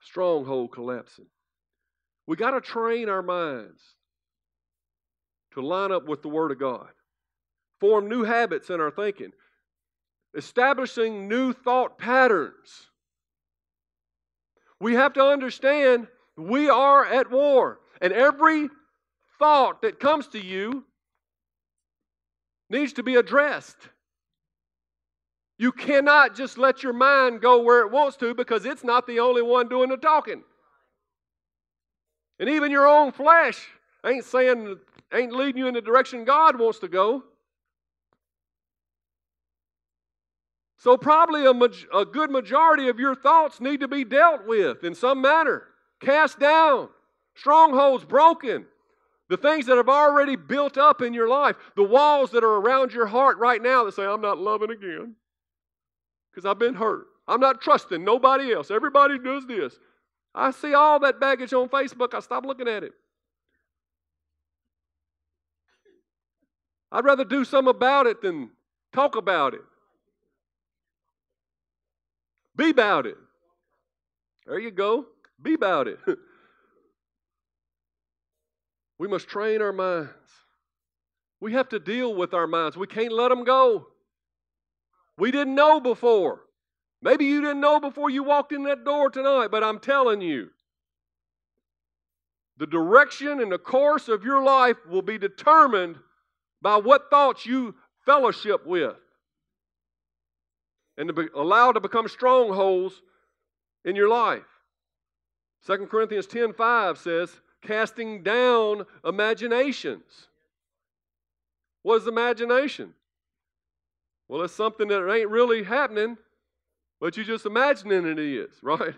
[0.00, 1.26] Stronghold collapsing.
[2.26, 3.80] We got to train our minds
[5.52, 6.88] to line up with the Word of God,
[7.80, 9.30] form new habits in our thinking,
[10.36, 12.88] establishing new thought patterns.
[14.80, 18.68] We have to understand we are at war, and every
[19.38, 20.84] thought that comes to you
[22.70, 23.76] needs to be addressed.
[25.58, 29.20] You cannot just let your mind go where it wants to because it's not the
[29.20, 30.42] only one doing the talking.
[32.38, 33.66] And even your own flesh
[34.06, 34.78] ain't saying,
[35.12, 37.24] ain't leading you in the direction God wants to go.
[40.80, 44.94] So, probably a, a good majority of your thoughts need to be dealt with in
[44.94, 45.64] some manner,
[46.00, 46.88] cast down,
[47.34, 48.64] strongholds broken,
[49.28, 52.92] the things that have already built up in your life, the walls that are around
[52.92, 55.14] your heart right now that say, I'm not loving again
[56.30, 57.06] because I've been hurt.
[57.26, 58.70] I'm not trusting nobody else.
[58.70, 59.74] Everybody does this.
[60.34, 62.14] I see all that baggage on Facebook.
[62.14, 62.92] I stop looking at it.
[66.90, 68.50] I'd rather do something about it than
[68.94, 69.60] talk about it.
[72.56, 73.16] Be about it.
[74.46, 75.06] There you go.
[75.40, 75.98] Be about it.
[78.98, 80.10] we must train our minds.
[81.40, 82.76] We have to deal with our minds.
[82.76, 83.86] We can't let them go.
[85.16, 86.40] We didn't know before.
[87.00, 90.50] Maybe you didn't know before you walked in that door tonight, but I'm telling you,
[92.56, 95.96] the direction and the course of your life will be determined
[96.60, 98.96] by what thoughts you fellowship with
[100.96, 103.00] and to be allowed to become strongholds
[103.84, 104.42] in your life.
[105.66, 110.28] 2 Corinthians 10:5 says, casting down imaginations.
[111.82, 112.94] What is imagination?
[114.26, 116.16] Well, it's something that ain't really happening,
[116.98, 118.94] but you just imagining it is, right?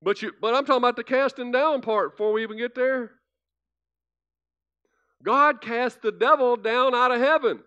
[0.00, 3.12] But you but I'm talking about the casting down part before we even get there.
[5.24, 7.60] God cast the devil down out of heaven.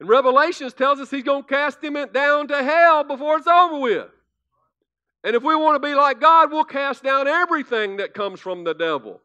[0.00, 3.80] And Revelations tells us he's going to cast him down to hell before it's over
[3.80, 4.08] with.
[5.28, 8.64] And if we want to be like God, we'll cast down everything that comes from
[8.64, 9.20] the devil.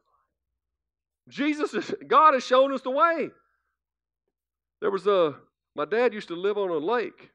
[1.29, 3.29] Jesus is, God has shown us the way.
[4.81, 5.35] There was a,
[5.77, 7.31] my dad used to live on a lake.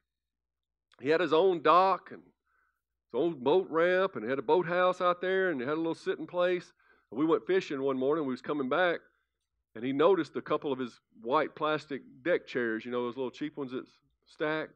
[1.00, 5.00] He had his own dock and his own boat ramp and he had a boathouse
[5.00, 6.70] out there and he had a little sitting place.
[7.10, 8.26] We went fishing one morning.
[8.26, 9.00] We was coming back,
[9.76, 13.30] and he noticed a couple of his white plastic deck chairs, you know, those little
[13.30, 13.86] cheap ones that
[14.26, 14.68] stack,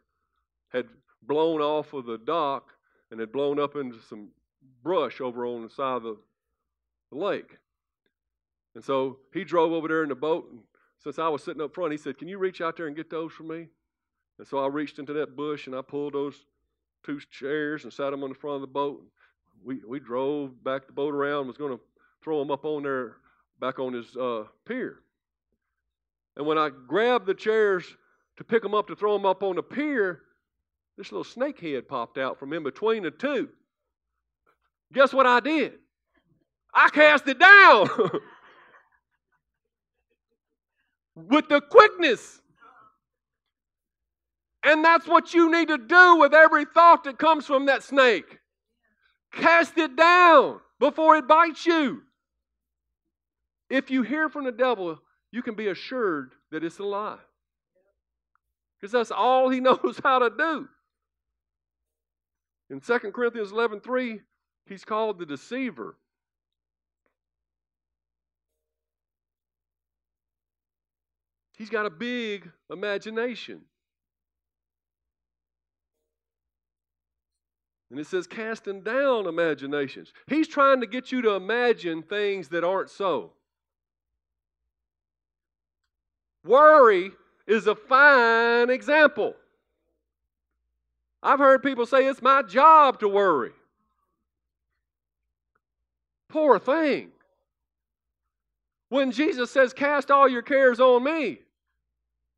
[0.70, 0.86] had
[1.20, 2.70] blown off of the dock
[3.12, 4.28] and had blown up into some
[4.82, 6.16] brush over on the side of the,
[7.14, 7.58] lake.
[8.74, 10.60] And so he drove over there in the boat, and
[10.98, 13.10] since I was sitting up front, he said, Can you reach out there and get
[13.10, 13.66] those for me?
[14.38, 16.46] And so I reached into that bush and I pulled those
[17.04, 19.04] two chairs and sat them on the front of the boat.
[19.62, 21.80] We, we drove back the boat around, was going to
[22.24, 23.16] throw them up on there,
[23.60, 25.00] back on his uh, pier.
[26.38, 27.84] And when I grabbed the chairs
[28.38, 30.22] to pick them up to throw them up on the pier,
[30.96, 33.48] this little snake head popped out from in between the two.
[34.92, 35.74] Guess what I did?
[36.74, 37.88] I cast it down.
[41.14, 42.40] with the quickness.
[44.64, 48.38] And that's what you need to do with every thought that comes from that snake.
[49.32, 52.02] Cast it down before it bites you.
[53.68, 54.98] If you hear from the devil,
[55.32, 57.18] you can be assured that it's a lie.
[58.80, 60.68] Because that's all he knows how to do.
[62.72, 64.20] In 2 Corinthians 11 3,
[64.64, 65.94] he's called the deceiver.
[71.58, 73.60] He's got a big imagination.
[77.90, 80.14] And it says, casting down imaginations.
[80.26, 83.32] He's trying to get you to imagine things that aren't so.
[86.42, 87.10] Worry
[87.46, 89.34] is a fine example.
[91.22, 93.52] I've heard people say it's my job to worry.
[96.28, 97.12] Poor thing.
[98.88, 101.38] When Jesus says, Cast all your cares on me,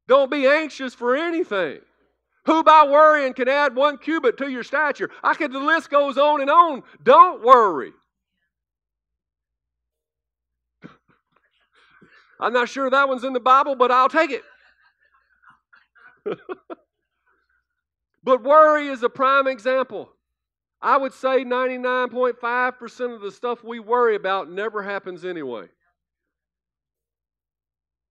[0.07, 1.80] don't be anxious for anything.
[2.47, 5.11] Who by worrying can add one cubit to your stature?
[5.22, 6.82] I could, the list goes on and on.
[7.03, 7.93] Don't worry.
[12.41, 14.43] I'm not sure that one's in the Bible, but I'll take it.
[18.25, 20.11] but worry is a prime example.
[20.81, 25.66] I would say 99.5% of the stuff we worry about never happens anyway.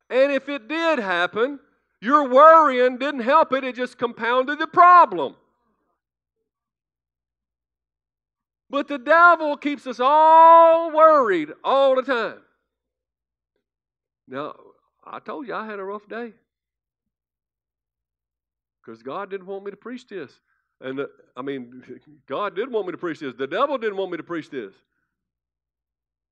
[0.09, 1.59] And if it did happen,
[1.99, 5.35] your worrying didn't help it, it just compounded the problem.
[8.69, 12.41] But the devil keeps us all worried all the time.
[14.27, 14.55] Now,
[15.03, 16.33] I told you I had a rough day.
[18.83, 20.31] Because God didn't want me to preach this.
[20.81, 21.05] And uh,
[21.37, 21.83] I mean,
[22.27, 23.33] God did want me to preach this.
[23.37, 24.73] The devil didn't want me to preach this.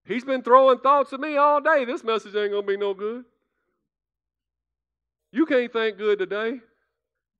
[0.05, 1.85] He's been throwing thoughts at me all day.
[1.85, 3.23] This message ain't going to be no good.
[5.31, 6.59] You can't think good today.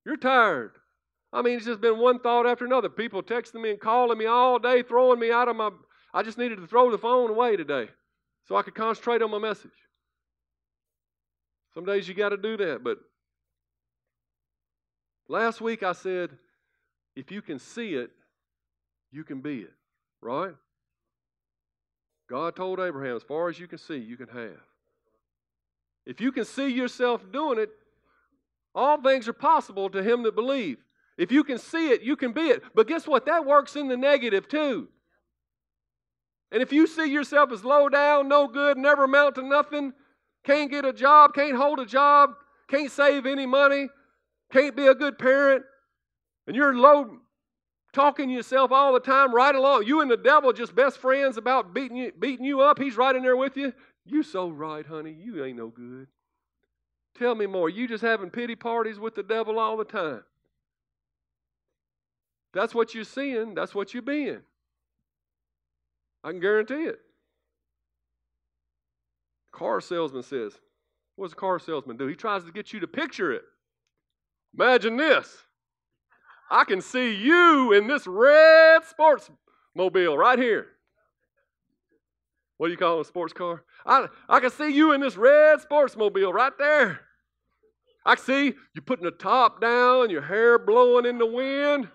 [0.06, 0.72] You're tired.
[1.34, 2.90] I mean, it's just been one thought after another.
[2.90, 5.72] People texting me and calling me all day, throwing me out of my.
[6.14, 7.90] I just needed to throw the phone away today
[8.48, 9.72] so I could concentrate on my message.
[11.74, 12.98] Some days you got to do that, but
[15.32, 16.30] last week I said,
[17.16, 18.12] if you can see it,
[19.12, 19.74] you can be it,
[20.22, 20.54] right?
[22.30, 24.60] God told Abraham, as far as you can see, you can have.
[26.06, 27.70] If you can see yourself doing it,
[28.74, 30.78] all things are possible to him that believe.
[31.18, 32.64] If you can see it, you can be it.
[32.74, 33.26] But guess what?
[33.26, 34.88] That works in the negative too.
[36.52, 39.94] And if you see yourself as low down, no good, never amount to nothing,
[40.44, 42.32] can't get a job, can't hold a job,
[42.70, 43.90] can't save any money,
[44.52, 45.64] can't be a good parent,
[46.48, 47.20] and you're low
[47.94, 49.86] talking yourself all the time right along.
[49.86, 52.80] You and the devil just best friends about beating you, beating you up.
[52.80, 53.74] He's right in there with you.
[54.06, 55.16] You so right, honey.
[55.18, 56.08] You ain't no good.
[57.18, 57.70] Tell me more.
[57.70, 60.24] You just having pity parties with the devil all the time.
[62.54, 63.54] That's what you're seeing.
[63.54, 64.40] That's what you're being.
[66.24, 67.00] I can guarantee it.
[69.52, 70.54] Car salesman says,
[71.16, 72.08] What does a car salesman do?
[72.08, 73.44] He tries to get you to picture it.
[74.58, 75.38] Imagine this.
[76.50, 79.30] I can see you in this red sports
[79.76, 80.68] mobile right here.
[82.58, 83.64] What do you call it, a sports car?
[83.86, 87.00] I, I can see you in this red sports mobile right there.
[88.06, 91.88] I see you putting the top down, your hair blowing in the wind.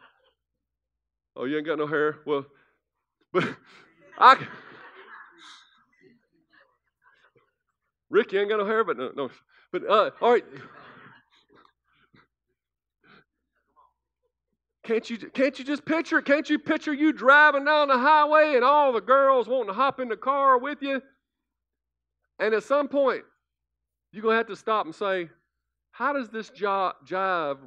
[1.36, 2.20] Oh, you ain't got no hair?
[2.26, 2.46] Well,
[3.32, 3.44] but
[4.18, 4.44] I.
[8.08, 9.30] Rick, you ain't got no hair, but no, no.
[9.70, 10.44] But uh, all right.
[14.86, 16.26] Can't you, can't you just picture it?
[16.26, 19.98] Can't you picture you driving down the highway and all the girls wanting to hop
[19.98, 21.02] in the car with you?
[22.38, 23.24] And at some point,
[24.12, 25.28] you're going to have to stop and say,
[25.90, 27.58] how does this jive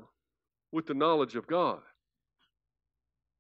[0.72, 1.82] with the knowledge of God?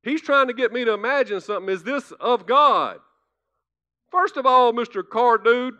[0.03, 1.73] He's trying to get me to imagine something.
[1.73, 2.97] Is this of God?
[4.11, 5.07] First of all, Mr.
[5.07, 5.75] Car Dude,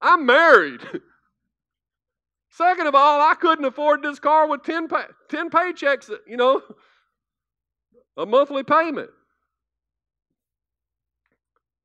[0.00, 0.82] I'm married.
[2.50, 6.62] Second of all, I couldn't afford this car with 10, pay, 10 paychecks, you know,
[8.16, 9.10] a monthly payment.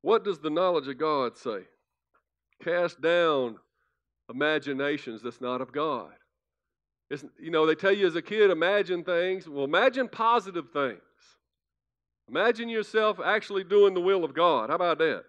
[0.02, 1.60] What does the knowledge of God say?
[2.62, 3.56] Cast down
[4.30, 6.10] imaginations that's not of God.
[7.10, 9.48] It's, you know, they tell you as a kid, imagine things.
[9.48, 11.00] Well, imagine positive things.
[12.28, 14.70] Imagine yourself actually doing the will of God.
[14.70, 15.24] How about that?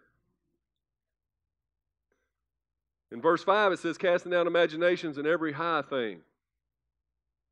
[3.12, 6.20] In verse 5, it says, casting down imaginations and every high thing.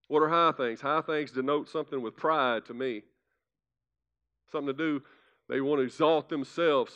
[0.07, 0.81] What are high things?
[0.81, 3.03] High things denote something with pride to me.
[4.51, 5.03] Something to do,
[5.49, 6.93] they want to exalt themselves.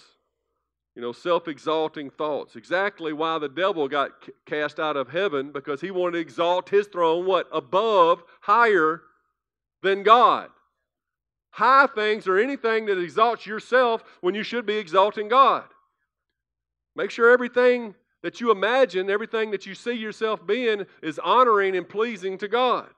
[0.96, 2.56] You know, self exalting thoughts.
[2.56, 4.12] Exactly why the devil got
[4.46, 7.48] cast out of heaven, because he wanted to exalt his throne, what?
[7.52, 9.04] Above, higher
[9.82, 10.50] than God.
[11.52, 15.66] High things are anything that exalts yourself when you should be exalting God.
[16.96, 21.88] Make sure everything that you imagine, everything that you see yourself being, is honoring and
[21.88, 22.90] pleasing to God.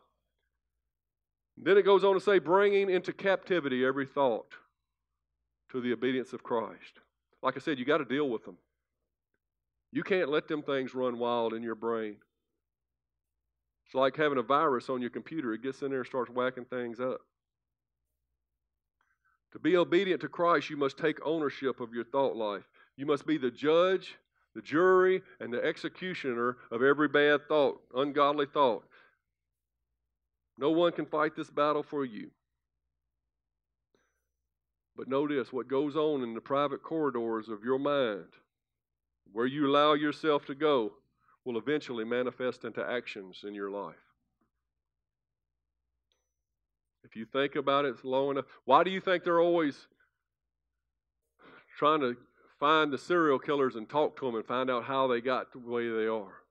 [1.62, 4.51] Then it goes on to say, bringing into captivity every thought
[5.72, 6.99] to the obedience of Christ.
[7.43, 8.57] Like I said, you got to deal with them.
[9.91, 12.18] You can't let them things run wild in your brain.
[13.86, 15.53] It's like having a virus on your computer.
[15.53, 17.20] It gets in there and starts whacking things up.
[19.51, 22.64] To be obedient to Christ, you must take ownership of your thought life.
[22.95, 24.16] You must be the judge,
[24.55, 28.86] the jury, and the executioner of every bad thought, ungodly thought.
[30.62, 32.30] No one can fight this battle for you.
[34.95, 38.28] But notice what goes on in the private corridors of your mind,
[39.34, 40.91] where you allow yourself to go,
[41.43, 43.95] will eventually manifest into actions in your life.
[47.03, 49.88] If you think about it long enough, why do you think they're always
[51.80, 52.16] trying to
[52.59, 55.57] find the serial killers and talk to them and find out how they got the
[55.57, 56.43] way they are?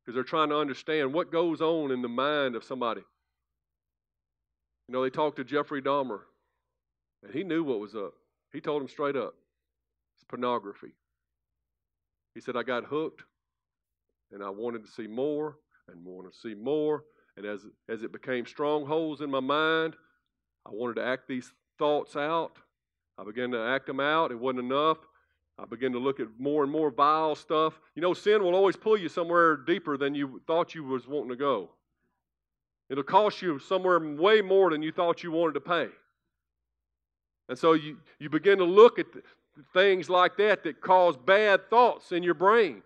[0.00, 3.02] Because they're trying to understand what goes on in the mind of somebody.
[4.88, 6.20] You know, they talked to Jeffrey Dahmer.
[7.22, 8.14] And he knew what was up.
[8.52, 9.34] He told him straight up
[10.14, 10.92] it's pornography.
[12.34, 13.22] He said, I got hooked
[14.32, 15.56] and I wanted to see more
[15.88, 17.04] and wanted to see more.
[17.36, 19.94] And as, as it became strongholds in my mind,
[20.66, 22.56] I wanted to act these thoughts out.
[23.16, 24.30] I began to act them out.
[24.30, 24.98] It wasn't enough.
[25.58, 27.80] I began to look at more and more vile stuff.
[27.94, 31.30] You know, sin will always pull you somewhere deeper than you thought you was wanting
[31.30, 31.70] to go.
[32.90, 35.88] It'll cost you somewhere way more than you thought you wanted to pay.
[37.48, 39.06] And so you, you begin to look at
[39.72, 42.82] things like that that cause bad thoughts in your brain.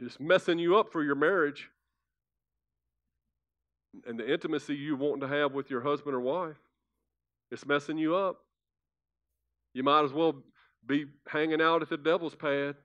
[0.00, 1.68] It's messing you up for your marriage
[4.06, 6.56] and the intimacy you want to have with your husband or wife.
[7.50, 8.38] It's messing you up.
[9.74, 10.36] You might as well
[10.86, 12.76] be hanging out at the devil's pad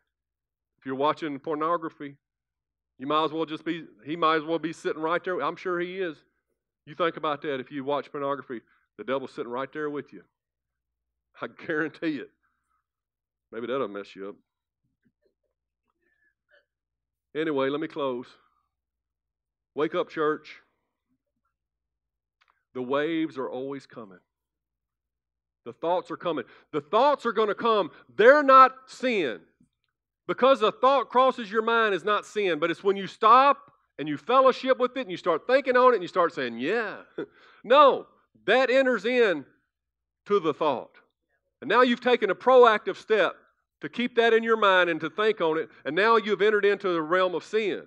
[0.78, 2.16] if you're watching pornography.
[2.98, 5.42] You might as well just be, he might as well be sitting right there.
[5.42, 6.18] I'm sure he is.
[6.86, 8.62] You think about that if you watch pornography,
[8.98, 10.24] the devil's sitting right there with you.
[11.42, 12.30] I guarantee it.
[13.52, 14.36] Maybe that'll mess you up.
[17.36, 18.28] Anyway, let me close.
[19.76, 20.62] Wake up, church.
[22.74, 24.20] The waves are always coming.
[25.66, 26.46] The thoughts are coming.
[26.72, 27.92] The thoughts are going to come.
[28.16, 29.40] They're not sin.
[30.28, 34.08] Because a thought crosses your mind is not sin, but it's when you stop and
[34.08, 36.98] you fellowship with it and you start thinking on it and you start saying, yeah.
[37.64, 38.08] no,
[38.46, 39.46] that enters in
[40.26, 40.98] to the thought.
[41.62, 43.36] And now you've taken a proactive step
[43.82, 46.66] to keep that in your mind and to think on it, and now you've entered
[46.66, 47.84] into the realm of sin.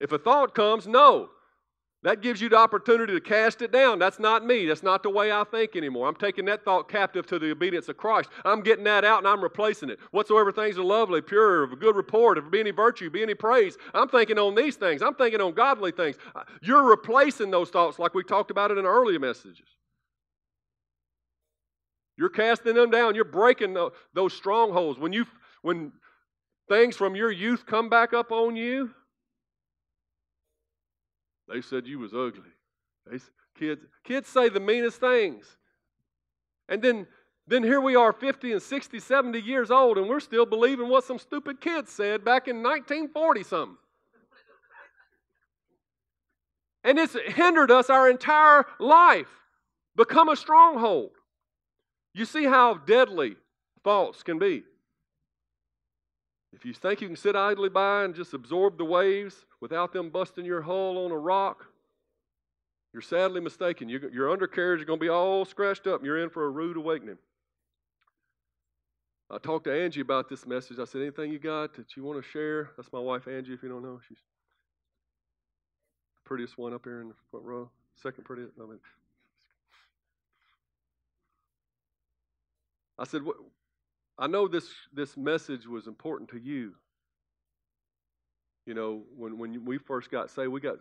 [0.00, 1.30] If a thought comes, no,
[2.04, 3.98] that gives you the opportunity to cast it down.
[3.98, 4.66] That's not me.
[4.66, 6.06] That's not the way I think anymore.
[6.06, 8.30] I'm taking that thought captive to the obedience of Christ.
[8.44, 9.98] I'm getting that out and I'm replacing it.
[10.12, 13.22] Whatsoever things are lovely, pure, of a good report, if there be any virtue, be
[13.22, 15.02] any praise, I'm thinking on these things.
[15.02, 16.16] I'm thinking on godly things.
[16.62, 19.66] You're replacing those thoughts like we talked about it in earlier messages.
[22.16, 23.16] You're casting them down.
[23.16, 23.76] You're breaking
[24.14, 24.98] those strongholds.
[24.98, 25.26] When you
[25.62, 25.92] when
[26.68, 28.90] things from your youth come back up on you,
[31.48, 32.50] they said you was ugly.
[33.10, 33.18] They,
[33.58, 35.46] kids, kids say the meanest things.
[36.68, 37.06] And then,
[37.46, 41.04] then here we are 50 and 60, 70 years old, and we're still believing what
[41.04, 43.76] some stupid kids said back in 1940 something.
[46.84, 49.26] And it's hindered us our entire life.
[49.96, 51.10] Become a stronghold.
[52.14, 53.36] You see how deadly
[53.82, 54.62] thoughts can be.
[56.52, 60.10] If you think you can sit idly by and just absorb the waves without them
[60.10, 61.66] busting your hull on a rock,
[62.92, 63.88] you're sadly mistaken.
[63.88, 66.50] You, your undercarriage is going to be all scratched up and you're in for a
[66.50, 67.18] rude awakening.
[69.30, 70.78] I talked to Angie about this message.
[70.78, 72.70] I said, Anything you got that you want to share?
[72.76, 74.00] That's my wife, Angie, if you don't know.
[74.08, 74.16] She's
[76.16, 77.68] the prettiest one up here in the front row.
[78.02, 78.54] Second prettiest.
[78.58, 78.78] I, mean,
[82.98, 83.20] I said,
[84.18, 86.74] I know this, this message was important to you.
[88.66, 90.76] You know, when, when we first got saved, we got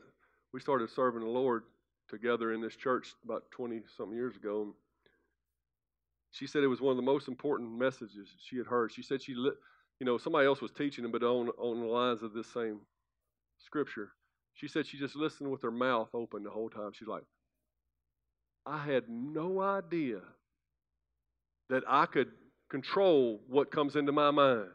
[0.54, 1.64] we started serving the Lord
[2.10, 4.64] together in this church about 20 something years ago.
[4.64, 4.74] And
[6.32, 8.92] she said it was one of the most important messages she had heard.
[8.92, 9.54] She said she, you
[10.02, 12.80] know, somebody else was teaching them, but on, on the lines of this same
[13.60, 14.12] scripture.
[14.54, 16.92] She said she just listened with her mouth open the whole time.
[16.94, 17.24] She's like,
[18.66, 20.20] I had no idea
[21.70, 22.30] that I could
[22.70, 24.70] control what comes into my mind.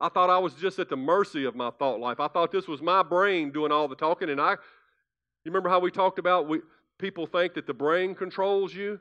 [0.00, 2.20] I thought I was just at the mercy of my thought life.
[2.20, 4.28] I thought this was my brain doing all the talking.
[4.28, 4.56] And I, you
[5.46, 6.60] remember how we talked about we,
[6.98, 9.00] people think that the brain controls you?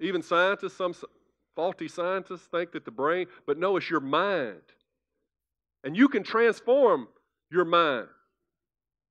[0.00, 0.94] Even scientists, some
[1.54, 4.62] faulty scientists think that the brain, but no, it's your mind.
[5.84, 7.08] And you can transform
[7.50, 8.08] your mind.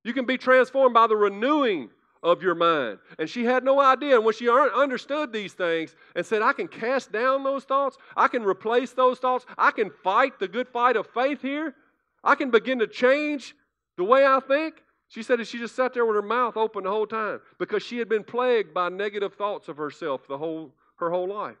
[0.04, 1.90] You can be transformed by the renewing
[2.22, 2.98] of your mind.
[3.18, 4.16] And she had no idea.
[4.16, 8.28] And when she understood these things and said, I can cast down those thoughts, I
[8.28, 11.74] can replace those thoughts, I can fight the good fight of faith here,
[12.22, 13.56] I can begin to change
[13.96, 14.82] the way I think.
[15.08, 17.82] She said that she just sat there with her mouth open the whole time because
[17.82, 21.58] she had been plagued by negative thoughts of herself the whole, her whole life.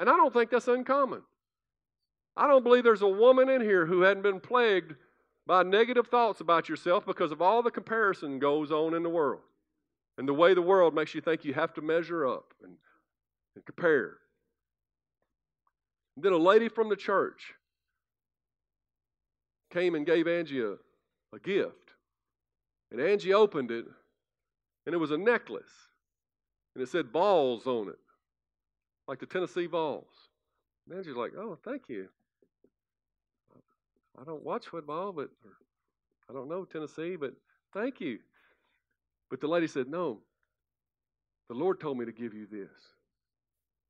[0.00, 1.22] And I don't think that's uncommon.
[2.36, 4.94] I don't believe there's a woman in here who hadn't been plagued
[5.46, 9.42] by negative thoughts about yourself because of all the comparison goes on in the world.
[10.18, 12.72] And the way the world makes you think you have to measure up and,
[13.54, 14.18] and compare.
[16.16, 17.52] And then a lady from the church
[19.72, 20.72] came and gave Angie a,
[21.34, 21.92] a gift.
[22.90, 23.84] And Angie opened it,
[24.86, 25.64] and it was a necklace.
[26.74, 27.98] And it said Vols on it,
[29.06, 30.06] like the Tennessee Vols.
[30.88, 32.08] And Angie's like, oh, thank you.
[34.20, 35.30] I don't watch football, but
[36.28, 37.34] I don't know Tennessee, but
[37.72, 38.18] thank you.
[39.30, 40.20] But the lady said, No.
[41.48, 42.70] the Lord told me to give you this.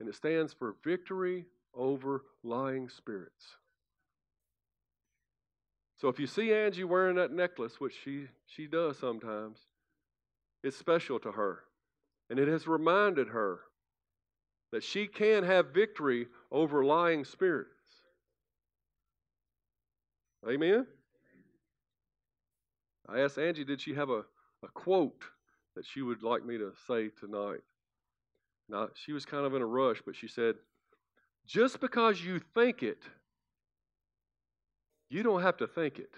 [0.00, 3.46] And it stands for victory over lying spirits.
[5.98, 9.58] So if you see Angie wearing that necklace, which she, she does sometimes,
[10.62, 11.60] it's special to her.
[12.28, 13.60] And it has reminded her
[14.72, 17.75] that she can have victory over lying spirits.
[20.44, 20.86] Amen?
[23.08, 24.24] I asked Angie, did she have a,
[24.62, 25.24] a quote
[25.74, 27.60] that she would like me to say tonight?
[28.68, 30.56] Now, she was kind of in a rush, but she said,
[31.46, 33.02] just because you think it,
[35.08, 36.14] you don't have to think it.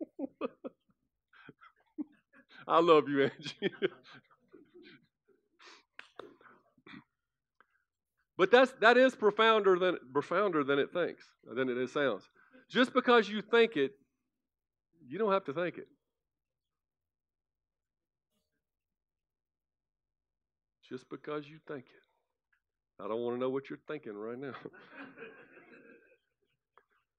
[2.68, 3.72] I love you, Angie.
[8.38, 12.22] but that's that is profounder than profounder than it thinks, than it sounds.
[12.70, 13.90] Just because you think it,
[15.06, 15.88] you don't have to think it.
[20.88, 23.02] Just because you think it.
[23.02, 24.54] I don't want to know what you're thinking right now.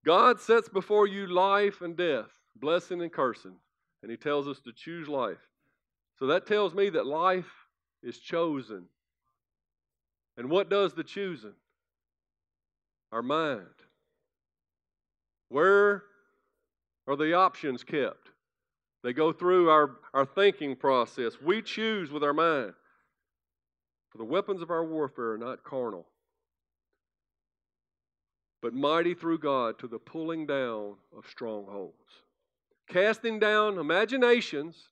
[0.05, 3.57] God sets before you life and death, blessing and cursing,
[4.01, 5.37] and He tells us to choose life.
[6.17, 7.51] So that tells me that life
[8.01, 8.85] is chosen.
[10.39, 11.53] And what does the choosing?
[13.11, 13.65] Our mind.
[15.49, 16.03] Where
[17.07, 18.29] are the options kept?
[19.03, 21.33] They go through our, our thinking process.
[21.41, 22.73] We choose with our mind.
[24.11, 26.07] For the weapons of our warfare are not carnal,
[28.61, 32.23] but mighty through God to the pulling down of strongholds,
[32.87, 34.87] casting down imaginations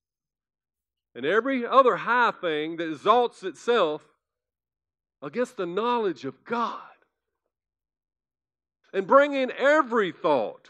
[1.16, 4.04] and every other high thing that exalts itself
[5.22, 6.82] against the knowledge of God,
[8.94, 10.70] and bringing every thought,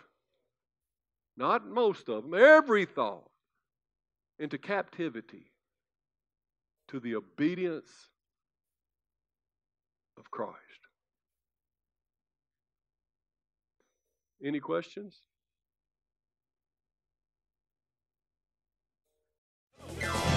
[1.35, 3.29] not most of them, every thought,
[4.39, 5.51] into captivity
[6.87, 8.09] to the obedience
[10.17, 10.55] of Christ.
[14.43, 15.21] Any questions?
[19.99, 20.36] Thanks